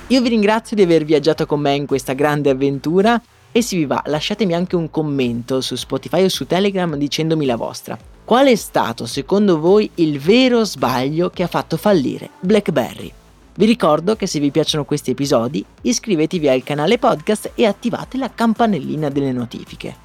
Io 0.08 0.20
vi 0.20 0.30
ringrazio 0.30 0.74
di 0.74 0.82
aver 0.82 1.04
viaggiato 1.04 1.46
con 1.46 1.60
me 1.60 1.76
in 1.76 1.86
questa 1.86 2.12
grande 2.12 2.50
avventura 2.50 3.22
E 3.50 3.62
se 3.62 3.76
vi 3.76 3.86
va, 3.86 4.02
lasciatemi 4.06 4.54
anche 4.54 4.76
un 4.76 4.90
commento 4.90 5.60
su 5.60 5.74
Spotify 5.74 6.22
o 6.24 6.28
su 6.28 6.46
Telegram 6.46 6.94
dicendomi 6.94 7.46
la 7.46 7.56
vostra. 7.56 8.07
Qual 8.28 8.46
è 8.46 8.56
stato 8.56 9.06
secondo 9.06 9.58
voi 9.58 9.90
il 9.94 10.18
vero 10.18 10.62
sbaglio 10.62 11.30
che 11.30 11.42
ha 11.42 11.46
fatto 11.46 11.78
fallire 11.78 12.28
BlackBerry? 12.40 13.10
Vi 13.54 13.64
ricordo 13.64 14.16
che 14.16 14.26
se 14.26 14.38
vi 14.38 14.50
piacciono 14.50 14.84
questi 14.84 15.12
episodi 15.12 15.64
iscrivetevi 15.80 16.46
al 16.46 16.62
canale 16.62 16.98
podcast 16.98 17.52
e 17.54 17.64
attivate 17.64 18.18
la 18.18 18.30
campanellina 18.30 19.08
delle 19.08 19.32
notifiche. 19.32 19.96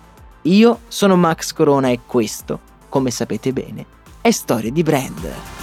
Io 0.44 0.80
sono 0.88 1.18
Max 1.18 1.52
Corona 1.52 1.90
e 1.90 2.00
questo, 2.06 2.62
come 2.88 3.12
sapete 3.12 3.52
bene, 3.52 3.86
è 4.22 4.32
Storie 4.32 4.72
di 4.72 4.84
Brand. 4.84 5.63